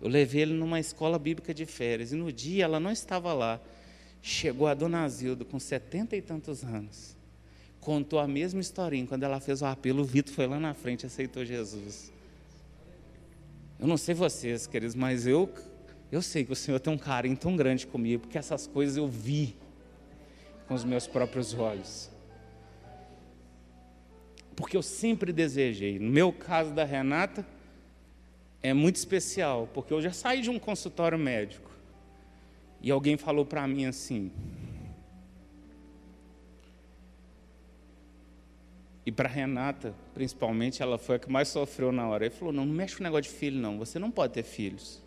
[0.00, 2.12] Eu levei ele numa escola bíblica de férias.
[2.12, 3.60] E no dia ela não estava lá.
[4.22, 7.16] Chegou a dona Zilda com setenta e tantos anos.
[7.80, 9.06] Contou a mesma historinha.
[9.06, 12.12] Quando ela fez o apelo, o Vitor foi lá na frente e aceitou Jesus.
[13.78, 15.48] Eu não sei vocês, queridos, mas eu,
[16.10, 19.06] eu sei que o Senhor tem um carinho tão grande comigo, porque essas coisas eu
[19.06, 19.56] vi
[20.66, 22.10] com os meus próprios olhos.
[24.56, 25.98] Porque eu sempre desejei.
[25.98, 27.46] No meu caso da Renata,
[28.62, 31.70] é muito especial, porque eu já saí de um consultório médico
[32.80, 34.32] e alguém falou para mim assim.
[39.04, 42.26] E para Renata, principalmente, ela foi a que mais sofreu na hora.
[42.26, 43.78] Ele falou: não, não mexe com o negócio de filho, não.
[43.78, 45.02] Você não pode ter filhos.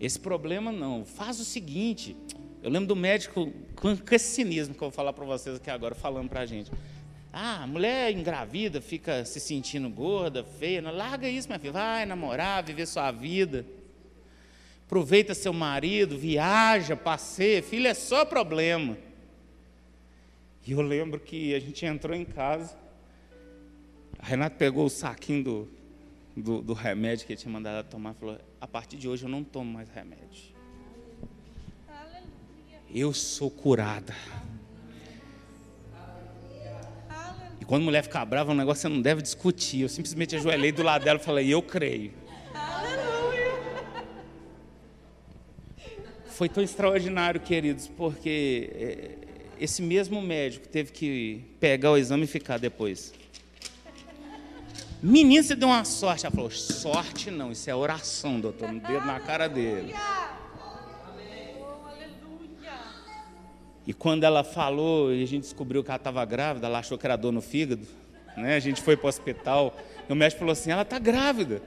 [0.00, 1.04] Esse problema não.
[1.04, 2.16] Faz o seguinte.
[2.62, 5.94] Eu lembro do médico com esse cinismo que eu vou falar para vocês aqui agora,
[5.94, 6.70] falando para a gente.
[7.32, 10.80] Ah, mulher engravida, fica se sentindo gorda, feia.
[10.80, 11.72] Não, larga isso, minha filha.
[11.72, 13.66] Vai namorar, viver sua vida.
[14.86, 17.62] Aproveita seu marido, viaja, passeia.
[17.62, 18.96] Filho, é só problema.
[20.66, 22.76] E eu lembro que a gente entrou em casa.
[24.18, 25.68] A Renata pegou o saquinho do,
[26.36, 29.28] do, do remédio que ele tinha mandado ela tomar falou: A partir de hoje eu
[29.28, 30.54] não tomo mais remédio.
[32.90, 34.14] Eu sou curada.
[37.60, 39.80] E quando a mulher fica brava, um negócio você não deve discutir.
[39.80, 42.12] Eu simplesmente ajoelhei do lado dela e falei, eu creio.
[46.26, 49.14] Foi tão extraordinário, queridos, porque é,
[49.58, 53.14] esse mesmo médico teve que pegar o exame e ficar depois.
[55.06, 56.24] Menina, você deu uma sorte.
[56.24, 58.70] Ela falou, sorte não, isso é oração, doutor.
[58.70, 59.94] Um dedo na cara dele.
[63.86, 67.04] E quando ela falou e a gente descobriu que ela estava grávida, ela achou que
[67.04, 67.86] era dor no fígado,
[68.34, 68.56] né?
[68.56, 69.76] A gente foi para o hospital,
[70.08, 71.60] e o médico falou assim: ela está grávida.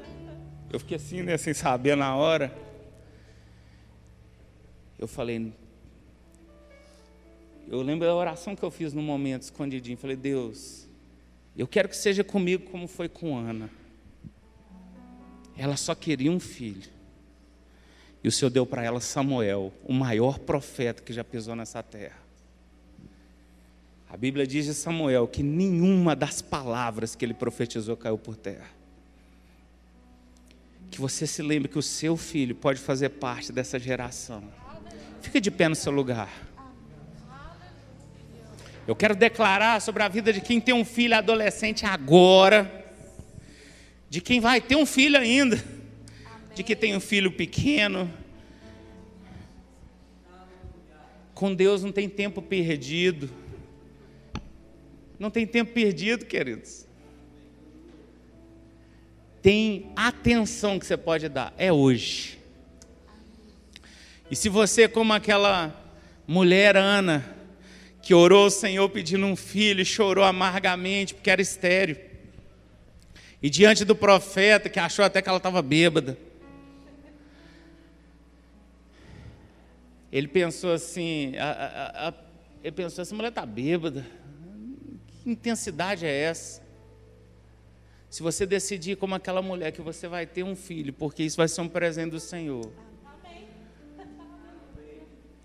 [0.74, 2.52] Eu fiquei assim, né, sem saber na hora.
[4.98, 5.54] Eu falei,
[7.68, 9.96] eu lembro da oração que eu fiz no momento, escondidinho.
[9.96, 10.87] Falei, Deus,
[11.62, 13.70] eu quero que seja comigo como foi com Ana.
[15.58, 16.90] Ela só queria um filho.
[18.24, 22.18] E o Senhor deu para ela Samuel, o maior profeta que já pisou nessa terra.
[24.10, 28.70] A Bíblia diz de Samuel que nenhuma das palavras que ele profetizou caiu por terra.
[30.90, 34.44] Que você se lembre que o seu filho pode fazer parte dessa geração.
[35.22, 36.47] Fica de pé no seu lugar.
[38.88, 42.86] Eu quero declarar sobre a vida de quem tem um filho adolescente agora,
[44.10, 45.62] de quem vai ter um filho ainda
[46.58, 48.12] de que tem um filho pequeno.
[51.36, 53.30] Com Deus não tem tempo perdido.
[55.20, 56.88] Não tem tempo perdido, queridos.
[59.40, 62.40] Tem atenção que você pode dar, é hoje.
[64.32, 65.76] E se você, como aquela
[66.28, 67.37] mulher Ana,
[68.08, 71.98] que orou ao Senhor pedindo um filho e chorou amargamente porque era estéreo,
[73.44, 76.18] e diante do profeta, que achou até que ela estava bêbada,
[80.10, 82.14] Ele pensou assim, a, a, a,
[82.64, 84.08] ele pensou, essa mulher está bêbada.
[85.08, 86.64] Que intensidade é essa?
[88.10, 91.50] Se você decidir como aquela mulher que você vai ter um filho, porque isso vai
[91.50, 92.72] ser um presente do Senhor.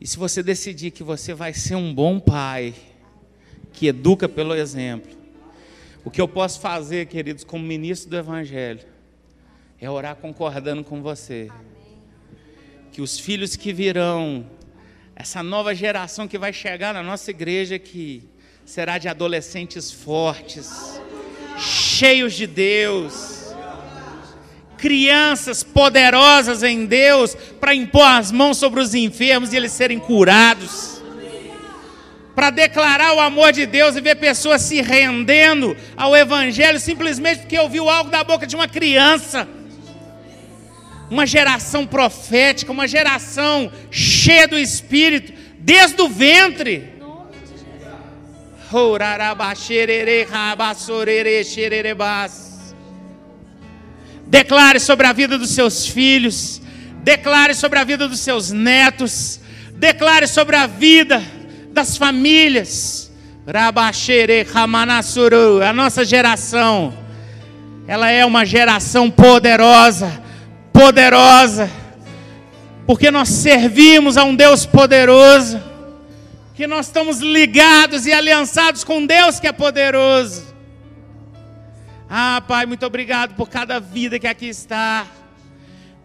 [0.03, 2.75] E se você decidir que você vai ser um bom pai,
[3.73, 5.13] que educa pelo exemplo,
[6.05, 8.81] o que eu posso fazer, queridos, como ministro do Evangelho,
[9.81, 11.49] é orar concordando com você.
[12.91, 14.45] Que os filhos que virão
[15.15, 18.29] essa nova geração que vai chegar na nossa igreja que
[18.67, 21.01] será de adolescentes fortes,
[21.57, 23.42] cheios de Deus,
[24.83, 31.01] crianças poderosas em Deus para impor as mãos sobre os enfermos e eles serem curados.
[32.35, 37.57] Para declarar o amor de Deus e ver pessoas se rendendo ao Evangelho simplesmente porque
[37.57, 39.47] ouviu algo da boca de uma criança
[41.09, 46.91] uma geração profética, uma geração cheia do Espírito, desde o ventre.
[54.33, 56.63] Declare sobre a vida dos seus filhos,
[57.05, 59.39] declare sobre a vida dos seus netos,
[59.75, 61.23] declare sobre a vida
[61.69, 63.13] das famílias.
[65.69, 66.95] A nossa geração,
[67.87, 70.23] ela é uma geração poderosa
[70.73, 71.71] poderosa,
[72.87, 75.63] porque nós servimos a um Deus poderoso,
[76.55, 80.52] que nós estamos ligados e aliançados com Deus que é poderoso.
[82.15, 85.07] Ah, Pai, muito obrigado por cada vida que aqui está.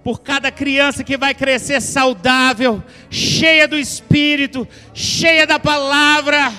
[0.06, 6.54] por cada criança que vai crescer saudável, cheia do Espírito, cheia da palavra,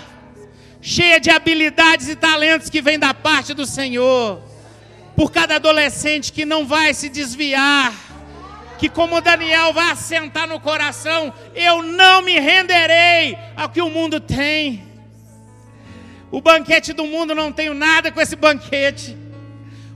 [0.83, 4.43] cheia de habilidades e talentos que vem da parte do Senhor,
[5.17, 7.95] por cada adolescente que não vai se desviar,
[8.79, 14.21] que como Daniel vai assentar no coração, eu não me renderei ao que o mundo
[14.21, 14.83] tem.
[16.31, 19.28] O banquete do mundo não tenho nada com esse banquete.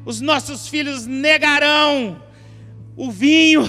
[0.05, 2.21] Os nossos filhos negarão
[2.97, 3.63] o vinho,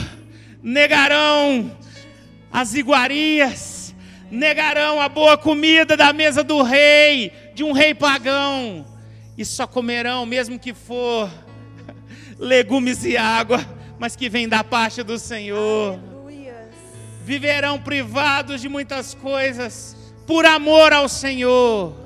[0.62, 1.78] negarão
[2.52, 3.96] as iguarias,
[4.32, 8.86] negarão a boa comida da mesa do rei, de um rei pagão,
[9.38, 11.30] e só comerão, mesmo que for
[12.40, 13.64] legumes e água,
[14.00, 16.00] mas que vem da parte do Senhor.
[17.24, 22.03] Viverão privados de muitas coisas, por amor ao Senhor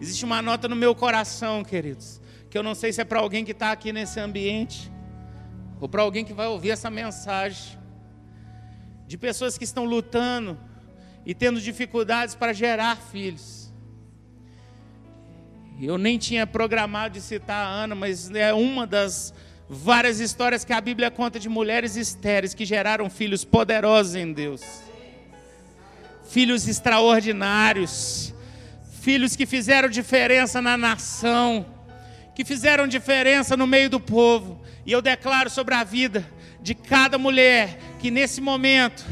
[0.00, 2.20] Existe uma nota no meu coração, queridos,
[2.50, 4.90] que eu não sei se é para alguém que está aqui nesse ambiente,
[5.80, 7.78] ou para alguém que vai ouvir essa mensagem,
[9.06, 10.58] de pessoas que estão lutando
[11.24, 13.72] e tendo dificuldades para gerar filhos.
[15.80, 19.34] Eu nem tinha programado de citar a Ana, mas é uma das
[19.74, 24.62] várias histórias que a Bíblia conta de mulheres estéreis que geraram filhos poderosos em Deus.
[26.30, 28.32] Filhos extraordinários,
[29.02, 31.66] filhos que fizeram diferença na nação,
[32.34, 34.62] que fizeram diferença no meio do povo.
[34.86, 36.24] E eu declaro sobre a vida
[36.62, 39.04] de cada mulher que nesse momento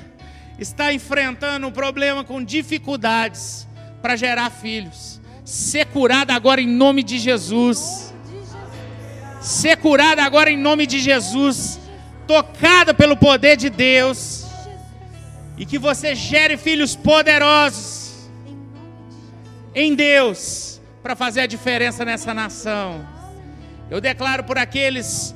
[0.58, 3.66] está enfrentando um problema com dificuldades
[4.00, 5.20] para gerar filhos.
[5.44, 8.11] Ser curada agora em nome de Jesus
[9.43, 11.80] ser curada agora em nome de Jesus,
[12.26, 14.47] tocada pelo poder de Deus,
[15.59, 18.30] e que você gere filhos poderosos
[19.74, 23.07] em Deus para fazer a diferença nessa nação.
[23.90, 25.34] Eu declaro por aqueles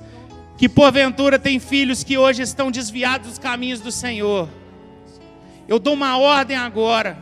[0.57, 4.49] que porventura têm filhos que hoje estão desviados dos caminhos do Senhor.
[5.69, 7.19] Eu dou uma ordem agora,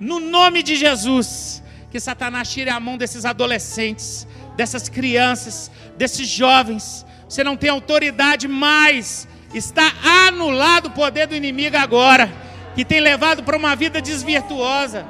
[0.00, 7.04] no nome de Jesus, que Satanás tire a mão desses adolescentes, dessas crianças, desses jovens.
[7.28, 9.28] Você não tem autoridade mais.
[9.52, 9.92] Está
[10.26, 12.30] anulado o poder do inimigo agora,
[12.74, 15.06] que tem levado para uma vida desvirtuosa.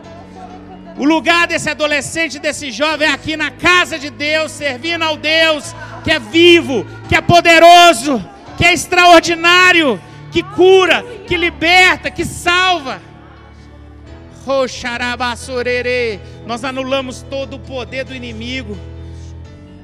[0.96, 5.74] O lugar desse adolescente, desse jovem é aqui na casa de Deus, servindo ao Deus
[6.04, 8.22] que é vivo, que é poderoso,
[8.58, 13.00] que é extraordinário, que cura, que liberta, que salva.
[16.46, 18.78] Nós anulamos todo o poder do inimigo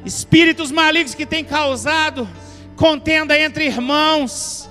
[0.05, 2.28] espíritos malignos que têm causado
[2.76, 4.70] contenda entre irmãos,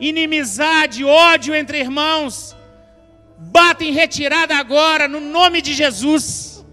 [0.00, 2.56] inimizade, ódio entre irmãos,
[3.38, 6.64] batem retirada agora no nome de Jesus.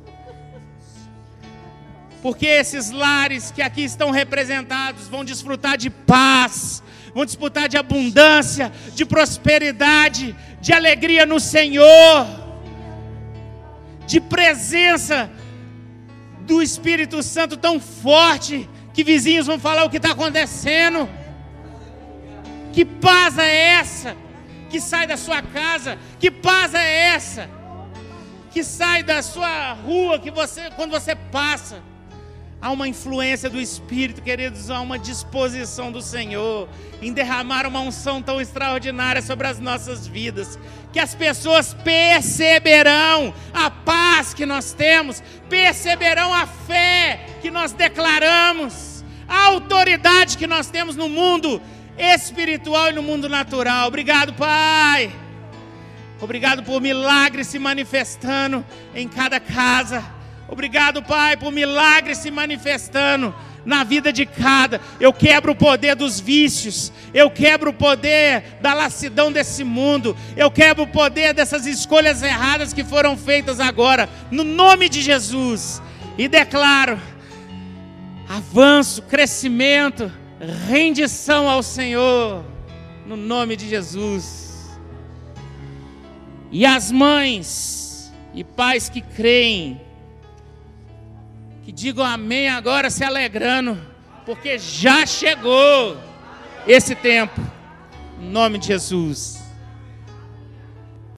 [2.22, 6.82] Porque esses lares que aqui estão representados vão desfrutar de paz,
[7.14, 12.26] vão disputar de abundância, de prosperidade, de alegria no Senhor,
[14.08, 15.30] de presença
[16.46, 21.10] do Espírito Santo tão forte que vizinhos vão falar o que está acontecendo.
[22.72, 24.16] Que paz é essa
[24.70, 25.98] que sai da sua casa?
[26.20, 27.50] Que paz é essa
[28.52, 31.84] que sai da sua rua que você quando você passa?
[32.62, 36.68] Há uma influência do Espírito, queridos, há uma disposição do Senhor
[37.02, 40.58] em derramar uma unção tão extraordinária sobre as nossas vidas,
[40.92, 49.04] que as pessoas perceberão a paz que nós temos, perceberão a fé que nós declaramos,
[49.28, 51.62] a autoridade que nós temos no mundo
[51.98, 53.88] espiritual e no mundo natural.
[53.88, 55.14] Obrigado, Pai.
[56.20, 60.15] Obrigado por milagres se manifestando em cada casa.
[60.48, 63.34] Obrigado, Pai, por milagres se manifestando
[63.66, 64.80] na vida de cada.
[65.00, 70.52] Eu quebro o poder dos vícios, eu quebro o poder da lassidão desse mundo, eu
[70.52, 75.82] quebro o poder dessas escolhas erradas que foram feitas agora, no nome de Jesus.
[76.18, 77.00] E declaro
[78.30, 80.12] avanço, crescimento,
[80.68, 82.44] rendição ao Senhor,
[83.06, 84.46] no nome de Jesus.
[86.52, 89.82] E as mães e pais que creem,
[91.66, 93.76] que digam amém agora se alegrando,
[94.24, 95.98] porque já chegou
[96.68, 97.42] esse tempo.
[98.22, 99.45] Em nome de Jesus.